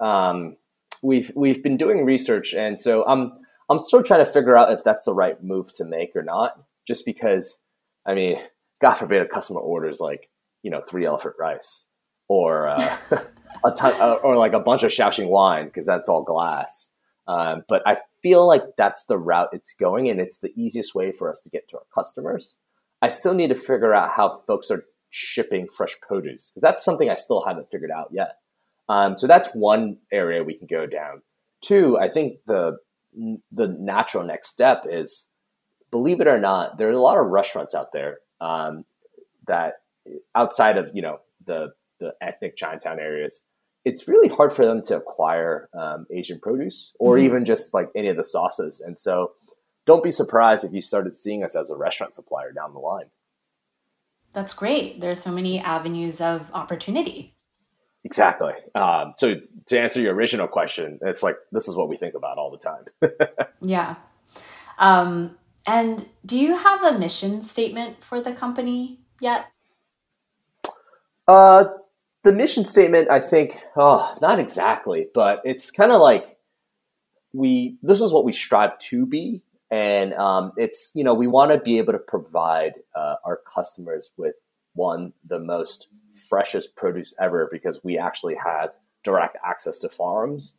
Um, 0.00 0.56
we've 1.02 1.30
we've 1.36 1.62
been 1.62 1.76
doing 1.76 2.06
research, 2.06 2.54
and 2.54 2.80
so 2.80 3.04
I'm 3.06 3.30
I'm 3.68 3.78
still 3.78 4.02
trying 4.02 4.24
to 4.24 4.32
figure 4.32 4.56
out 4.56 4.72
if 4.72 4.84
that's 4.84 5.04
the 5.04 5.12
right 5.12 5.44
move 5.44 5.74
to 5.74 5.84
make 5.84 6.16
or 6.16 6.22
not. 6.22 6.58
Just 6.86 7.04
because, 7.04 7.58
I 8.06 8.14
mean, 8.14 8.40
God 8.80 8.94
forbid 8.94 9.20
a 9.20 9.28
customer 9.28 9.60
orders 9.60 10.00
like 10.00 10.30
you 10.62 10.70
know 10.70 10.80
three 10.80 11.04
elephant 11.04 11.34
rice 11.38 11.84
or 12.26 12.68
uh, 12.68 12.96
a 13.66 13.70
ton 13.72 13.92
uh, 14.00 14.14
or 14.14 14.38
like 14.38 14.54
a 14.54 14.60
bunch 14.60 14.82
of 14.82 14.92
Shaoxing 14.92 15.28
wine 15.28 15.66
because 15.66 15.84
that's 15.84 16.08
all 16.08 16.22
glass. 16.22 16.90
Um, 17.26 17.64
but 17.68 17.86
I 17.86 17.98
feel 18.22 18.46
like 18.46 18.62
that's 18.78 19.04
the 19.04 19.18
route 19.18 19.50
it's 19.52 19.74
going, 19.74 20.08
and 20.08 20.22
it's 20.22 20.40
the 20.40 20.54
easiest 20.56 20.94
way 20.94 21.12
for 21.12 21.30
us 21.30 21.42
to 21.42 21.50
get 21.50 21.68
to 21.68 21.76
our 21.76 21.84
customers. 21.94 22.56
I 23.00 23.08
still 23.08 23.34
need 23.34 23.48
to 23.48 23.54
figure 23.54 23.94
out 23.94 24.10
how 24.14 24.42
folks 24.46 24.70
are 24.70 24.84
shipping 25.10 25.68
fresh 25.68 25.98
produce 26.00 26.50
because 26.50 26.62
that's 26.62 26.84
something 26.84 27.08
I 27.08 27.14
still 27.14 27.44
haven't 27.46 27.70
figured 27.70 27.90
out 27.90 28.08
yet. 28.12 28.36
Um, 28.88 29.16
so 29.16 29.26
that's 29.26 29.48
one 29.54 29.98
area 30.12 30.42
we 30.42 30.54
can 30.54 30.66
go 30.66 30.86
down. 30.86 31.22
Two, 31.60 31.98
I 31.98 32.08
think 32.08 32.38
the 32.46 32.78
the 33.50 33.68
natural 33.68 34.24
next 34.24 34.48
step 34.48 34.84
is, 34.88 35.28
believe 35.90 36.20
it 36.20 36.28
or 36.28 36.38
not, 36.38 36.78
there 36.78 36.88
are 36.88 36.92
a 36.92 37.00
lot 37.00 37.18
of 37.18 37.26
restaurants 37.26 37.74
out 37.74 37.92
there 37.92 38.18
um, 38.40 38.84
that 39.46 39.74
outside 40.34 40.76
of 40.78 40.90
you 40.94 41.02
know 41.02 41.20
the 41.46 41.72
the 42.00 42.14
ethnic 42.20 42.56
Chinatown 42.56 42.98
areas, 43.00 43.42
it's 43.84 44.06
really 44.08 44.28
hard 44.28 44.52
for 44.52 44.64
them 44.64 44.82
to 44.84 44.96
acquire 44.96 45.68
um, 45.74 46.06
Asian 46.12 46.38
produce 46.40 46.94
or 46.98 47.16
mm-hmm. 47.16 47.26
even 47.26 47.44
just 47.44 47.74
like 47.74 47.88
any 47.96 48.08
of 48.08 48.16
the 48.16 48.24
sauces. 48.24 48.80
And 48.80 48.98
so, 48.98 49.32
don't 49.88 50.04
be 50.04 50.12
surprised 50.12 50.64
if 50.64 50.72
you 50.74 50.82
started 50.82 51.14
seeing 51.14 51.42
us 51.42 51.56
as 51.56 51.70
a 51.70 51.74
restaurant 51.74 52.14
supplier 52.14 52.52
down 52.52 52.74
the 52.74 52.78
line. 52.78 53.06
That's 54.34 54.52
great. 54.52 55.00
There's 55.00 55.22
so 55.22 55.32
many 55.32 55.58
avenues 55.58 56.20
of 56.20 56.50
opportunity. 56.52 57.34
Exactly. 58.04 58.52
Um, 58.74 59.14
so 59.16 59.36
to 59.66 59.80
answer 59.80 59.98
your 60.02 60.14
original 60.14 60.46
question, 60.46 60.98
it's 61.00 61.22
like 61.22 61.36
this 61.52 61.68
is 61.68 61.74
what 61.74 61.88
we 61.88 61.96
think 61.96 62.14
about 62.14 62.36
all 62.36 62.50
the 62.50 62.58
time. 62.58 62.84
yeah. 63.62 63.94
Um, 64.78 65.38
and 65.66 66.06
do 66.26 66.38
you 66.38 66.54
have 66.54 66.82
a 66.82 66.98
mission 66.98 67.42
statement 67.42 68.04
for 68.04 68.20
the 68.20 68.32
company 68.32 69.00
yet? 69.20 69.46
Uh, 71.26 71.64
the 72.24 72.32
mission 72.32 72.66
statement, 72.66 73.08
I 73.10 73.20
think, 73.20 73.58
oh, 73.74 74.18
not 74.20 74.38
exactly, 74.38 75.08
but 75.14 75.40
it's 75.46 75.70
kind 75.70 75.92
of 75.92 76.00
like 76.02 76.36
we. 77.32 77.78
This 77.82 78.02
is 78.02 78.12
what 78.12 78.26
we 78.26 78.34
strive 78.34 78.78
to 78.90 79.06
be, 79.06 79.42
and 79.70 80.14
um, 80.14 80.52
it's 80.56 80.92
you 80.94 81.04
know 81.04 81.14
we 81.14 81.26
want 81.26 81.50
to 81.50 81.58
be 81.58 81.78
able 81.78 81.92
to 81.92 81.98
provide 81.98 82.74
uh, 82.94 83.16
our 83.24 83.40
customers 83.52 84.10
with 84.16 84.34
one 84.74 85.12
the 85.26 85.38
most 85.38 85.88
freshest 86.28 86.76
produce 86.76 87.14
ever 87.20 87.48
because 87.50 87.82
we 87.82 87.98
actually 87.98 88.36
have 88.36 88.70
direct 89.02 89.36
access 89.44 89.78
to 89.78 89.88
farms. 89.88 90.54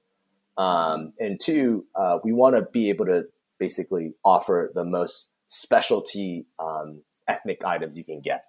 Um, 0.58 1.14
and 1.20 1.40
two, 1.40 1.86
uh, 1.96 2.20
we 2.24 2.34
want 2.34 2.56
to 2.56 2.64
be 2.64 2.90
able 2.90 3.06
to 3.06 3.24
basically 3.60 4.14
offer 4.26 4.72
the 4.74 4.84
most 4.84 5.30
specialty 5.48 6.46
um, 6.60 7.02
ethnic 7.28 7.64
items 7.64 7.98
you 7.98 8.04
can 8.04 8.22
get. 8.22 8.46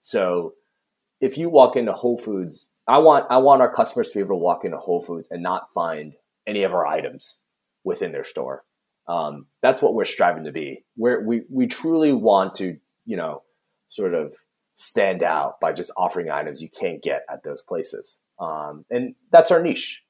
So 0.00 0.54
if 1.20 1.36
you 1.36 1.50
walk 1.50 1.76
into 1.76 1.92
Whole 1.92 2.18
Foods, 2.18 2.70
I 2.86 2.98
want 2.98 3.26
I 3.30 3.38
want 3.38 3.60
our 3.60 3.72
customers 3.72 4.10
to 4.10 4.18
be 4.18 4.20
able 4.20 4.36
to 4.36 4.42
walk 4.42 4.64
into 4.64 4.78
Whole 4.78 5.02
Foods 5.02 5.28
and 5.30 5.42
not 5.42 5.72
find 5.74 6.14
any 6.46 6.62
of 6.62 6.72
our 6.72 6.86
items 6.86 7.40
within 7.84 8.12
their 8.12 8.24
store. 8.24 8.64
Um, 9.10 9.46
that's 9.60 9.82
what 9.82 9.94
we're 9.94 10.04
striving 10.04 10.44
to 10.44 10.52
be. 10.52 10.84
We're, 10.96 11.24
we 11.24 11.42
we 11.50 11.66
truly 11.66 12.12
want 12.12 12.54
to 12.56 12.78
you 13.04 13.16
know 13.16 13.42
sort 13.88 14.14
of 14.14 14.34
stand 14.76 15.22
out 15.22 15.60
by 15.60 15.72
just 15.72 15.90
offering 15.96 16.30
items 16.30 16.62
you 16.62 16.68
can't 16.70 17.02
get 17.02 17.24
at 17.28 17.42
those 17.42 17.62
places. 17.62 18.20
Um, 18.38 18.84
and 18.88 19.14
that's 19.30 19.50
our 19.50 19.62
niche. 19.62 20.04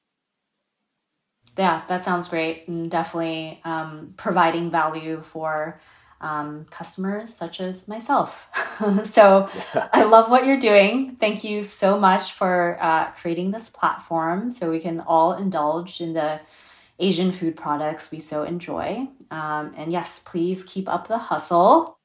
Yeah, 1.57 1.81
that 1.89 2.05
sounds 2.05 2.29
great. 2.29 2.67
And 2.67 2.89
definitely 2.89 3.59
um, 3.65 4.13
providing 4.15 4.71
value 4.71 5.21
for 5.23 5.81
um, 6.21 6.65
customers 6.69 7.33
such 7.33 7.59
as 7.59 7.87
myself. 7.87 8.47
so 9.11 9.49
yeah. 9.75 9.89
I 9.93 10.03
love 10.03 10.29
what 10.29 10.45
you're 10.45 10.59
doing. 10.59 11.17
Thank 11.19 11.43
you 11.43 11.63
so 11.63 11.99
much 11.99 12.31
for 12.33 12.77
uh, 12.79 13.11
creating 13.19 13.51
this 13.51 13.69
platform 13.69 14.53
so 14.53 14.69
we 14.69 14.79
can 14.79 15.01
all 15.01 15.33
indulge 15.33 15.99
in 15.99 16.13
the 16.13 16.39
Asian 17.01 17.31
food 17.31 17.57
products 17.57 18.11
we 18.11 18.19
so 18.19 18.43
enjoy. 18.43 19.07
Um, 19.29 19.73
and 19.75 19.91
yes, 19.91 20.21
please 20.25 20.63
keep 20.63 20.87
up 20.87 21.07
the 21.07 21.17
hustle. 21.17 21.97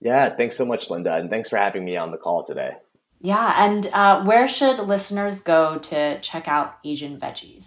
Yeah, 0.00 0.34
thanks 0.34 0.56
so 0.56 0.64
much, 0.64 0.88
Linda, 0.88 1.14
and 1.14 1.28
thanks 1.28 1.50
for 1.50 1.58
having 1.58 1.84
me 1.84 1.96
on 1.96 2.10
the 2.10 2.16
call 2.16 2.42
today. 2.42 2.70
Yeah, 3.20 3.66
and 3.66 3.86
uh, 3.92 4.24
where 4.24 4.48
should 4.48 4.78
listeners 4.78 5.42
go 5.42 5.76
to 5.78 6.18
check 6.20 6.48
out 6.48 6.76
Asian 6.84 7.20
veggies? 7.20 7.66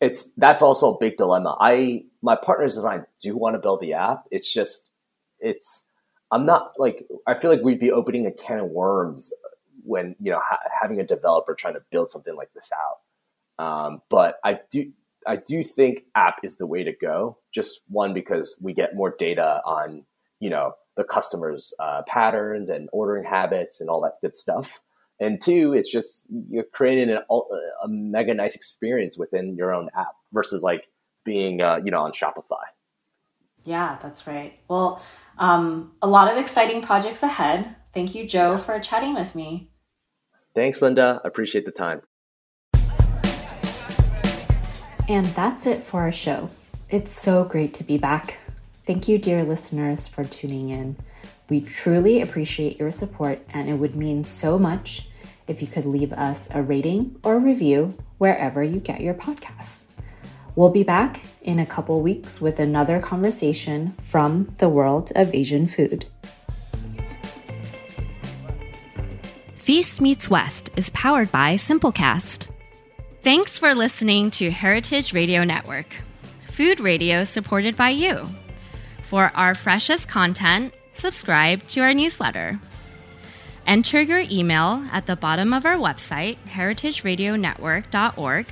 it's 0.00 0.32
that's 0.32 0.62
also 0.62 0.94
a 0.94 0.98
big 0.98 1.16
dilemma. 1.16 1.56
I 1.60 2.04
my 2.22 2.36
partners 2.36 2.76
and 2.76 2.86
I 2.86 3.00
do 3.22 3.36
want 3.36 3.54
to 3.54 3.60
build 3.60 3.80
the 3.80 3.92
app. 3.92 4.24
It's 4.30 4.52
just 4.52 4.90
it's 5.38 5.86
I'm 6.30 6.46
not 6.46 6.72
like 6.78 7.06
I 7.26 7.34
feel 7.34 7.50
like 7.50 7.62
we'd 7.62 7.78
be 7.78 7.92
opening 7.92 8.26
a 8.26 8.32
can 8.32 8.58
of 8.58 8.70
worms 8.70 9.32
when 9.84 10.16
you 10.20 10.30
know 10.30 10.40
ha- 10.42 10.60
having 10.80 11.00
a 11.00 11.04
developer 11.04 11.54
trying 11.54 11.74
to 11.74 11.82
build 11.90 12.10
something 12.10 12.36
like 12.36 12.52
this 12.54 12.70
out. 12.72 13.64
Um, 13.64 14.02
but 14.08 14.36
I 14.44 14.60
do 14.70 14.92
I 15.26 15.36
do 15.36 15.62
think 15.62 16.04
app 16.14 16.36
is 16.42 16.56
the 16.56 16.66
way 16.66 16.84
to 16.84 16.92
go. 16.92 17.38
Just 17.52 17.82
one 17.88 18.14
because 18.14 18.56
we 18.60 18.72
get 18.72 18.94
more 18.94 19.14
data 19.18 19.60
on 19.64 20.04
you 20.40 20.50
know 20.50 20.74
the 20.96 21.04
customers' 21.04 21.72
uh, 21.78 22.02
patterns 22.06 22.70
and 22.70 22.88
ordering 22.92 23.24
habits 23.24 23.80
and 23.80 23.88
all 23.88 24.00
that 24.02 24.14
good 24.20 24.36
stuff. 24.36 24.80
And 25.18 25.40
two, 25.40 25.74
it's 25.74 25.92
just 25.92 26.24
you're 26.48 26.64
creating 26.64 27.10
an, 27.10 27.18
a 27.28 27.88
mega 27.88 28.32
nice 28.32 28.54
experience 28.54 29.18
within 29.18 29.54
your 29.54 29.74
own 29.74 29.90
app 29.96 30.14
versus 30.32 30.62
like 30.62 30.84
being 31.24 31.60
uh, 31.60 31.80
you 31.84 31.90
know 31.90 32.00
on 32.00 32.12
Shopify. 32.12 32.64
Yeah, 33.64 33.98
that's 34.02 34.26
right. 34.26 34.58
Well, 34.68 35.02
um, 35.38 35.92
a 36.00 36.08
lot 36.08 36.32
of 36.32 36.38
exciting 36.38 36.82
projects 36.82 37.22
ahead. 37.22 37.76
Thank 37.92 38.14
you, 38.14 38.26
Joe, 38.26 38.56
for 38.58 38.78
chatting 38.80 39.14
with 39.14 39.34
me. 39.34 39.69
Thanks, 40.54 40.82
Linda. 40.82 41.20
I 41.24 41.28
appreciate 41.28 41.64
the 41.64 41.70
time. 41.70 42.02
And 45.08 45.26
that's 45.26 45.66
it 45.66 45.82
for 45.82 46.00
our 46.00 46.12
show. 46.12 46.50
It's 46.88 47.10
so 47.10 47.44
great 47.44 47.74
to 47.74 47.84
be 47.84 47.98
back. 47.98 48.38
Thank 48.86 49.08
you, 49.08 49.18
dear 49.18 49.44
listeners, 49.44 50.08
for 50.08 50.24
tuning 50.24 50.70
in. 50.70 50.96
We 51.48 51.60
truly 51.60 52.22
appreciate 52.22 52.78
your 52.78 52.90
support, 52.90 53.40
and 53.50 53.68
it 53.68 53.74
would 53.74 53.96
mean 53.96 54.24
so 54.24 54.58
much 54.58 55.08
if 55.48 55.60
you 55.60 55.68
could 55.68 55.84
leave 55.84 56.12
us 56.12 56.48
a 56.52 56.62
rating 56.62 57.18
or 57.24 57.38
review 57.38 57.96
wherever 58.18 58.62
you 58.62 58.78
get 58.78 59.00
your 59.00 59.14
podcasts. 59.14 59.86
We'll 60.54 60.70
be 60.70 60.82
back 60.82 61.22
in 61.42 61.58
a 61.58 61.66
couple 61.66 62.00
weeks 62.02 62.40
with 62.40 62.60
another 62.60 63.00
conversation 63.00 63.94
from 64.02 64.54
the 64.58 64.68
world 64.68 65.10
of 65.16 65.34
Asian 65.34 65.66
food. 65.66 66.06
Feast 69.70 70.00
Meets 70.00 70.28
West 70.28 70.68
is 70.74 70.90
powered 70.90 71.30
by 71.30 71.54
Simplecast. 71.54 72.50
Thanks 73.22 73.56
for 73.56 73.72
listening 73.72 74.32
to 74.32 74.50
Heritage 74.50 75.12
Radio 75.12 75.44
Network, 75.44 75.94
food 76.50 76.80
radio 76.80 77.22
supported 77.22 77.76
by 77.76 77.90
you. 77.90 78.26
For 79.04 79.30
our 79.36 79.54
freshest 79.54 80.08
content, 80.08 80.74
subscribe 80.92 81.64
to 81.68 81.82
our 81.82 81.94
newsletter. 81.94 82.58
Enter 83.64 84.00
your 84.00 84.24
email 84.28 84.84
at 84.90 85.06
the 85.06 85.14
bottom 85.14 85.52
of 85.52 85.64
our 85.64 85.76
website, 85.76 86.38
heritageradionetwork.org 86.48 88.46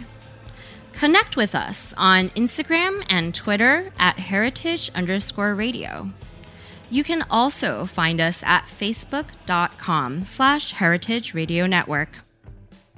Connect 0.93 1.37
with 1.37 1.57
us 1.57 1.95
on 1.97 2.31
Instagram 2.31 3.05
and 3.09 3.35
Twitter 3.35 3.93
at 3.99 4.21
heritage 4.21 4.89
underscore 4.95 5.57
radio. 5.57 6.11
You 6.91 7.05
can 7.05 7.25
also 7.31 7.87
find 7.87 8.21
us 8.21 8.43
at 8.45 8.67
facebook.com 8.67 10.25
slash 10.25 10.73
heritage 10.73 11.35
radio 11.35 11.67
network. 11.67 12.11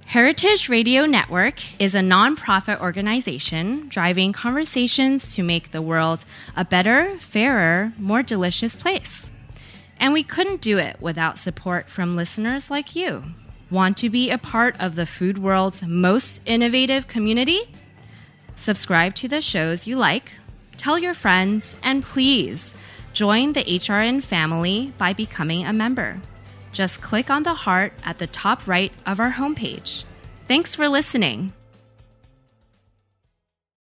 Heritage 0.06 0.68
Radio 0.68 1.06
Network 1.06 1.80
is 1.80 1.94
a 1.94 2.00
nonprofit 2.00 2.80
organization 2.80 3.88
driving 3.88 4.32
conversations 4.32 5.34
to 5.36 5.44
make 5.44 5.70
the 5.70 5.82
world 5.82 6.24
a 6.56 6.64
better, 6.64 7.16
fairer, 7.20 7.92
more 7.96 8.22
delicious 8.22 8.74
place. 8.74 9.30
And 9.98 10.12
we 10.12 10.24
couldn't 10.24 10.62
do 10.62 10.78
it 10.78 11.00
without 11.00 11.38
support 11.38 11.88
from 11.88 12.16
listeners 12.16 12.72
like 12.72 12.96
you. 12.96 13.22
Want 13.70 13.96
to 13.98 14.10
be 14.10 14.30
a 14.30 14.38
part 14.38 14.80
of 14.80 14.96
the 14.96 15.06
food 15.06 15.38
world's 15.38 15.82
most 15.82 16.40
innovative 16.44 17.06
community? 17.06 17.68
subscribe 18.60 19.14
to 19.14 19.26
the 19.26 19.40
shows 19.40 19.86
you 19.86 19.96
like, 19.96 20.32
tell 20.76 20.98
your 20.98 21.14
friends, 21.14 21.80
and 21.82 22.02
please 22.02 22.74
join 23.12 23.52
the 23.52 23.64
HRN 23.64 24.22
family 24.22 24.92
by 24.98 25.12
becoming 25.12 25.64
a 25.64 25.72
member. 25.72 26.20
Just 26.72 27.02
click 27.02 27.30
on 27.30 27.42
the 27.42 27.54
heart 27.54 27.92
at 28.04 28.18
the 28.18 28.26
top 28.26 28.66
right 28.66 28.92
of 29.06 29.20
our 29.20 29.32
homepage. 29.32 30.04
Thanks 30.46 30.74
for 30.74 30.88
listening. 30.88 31.52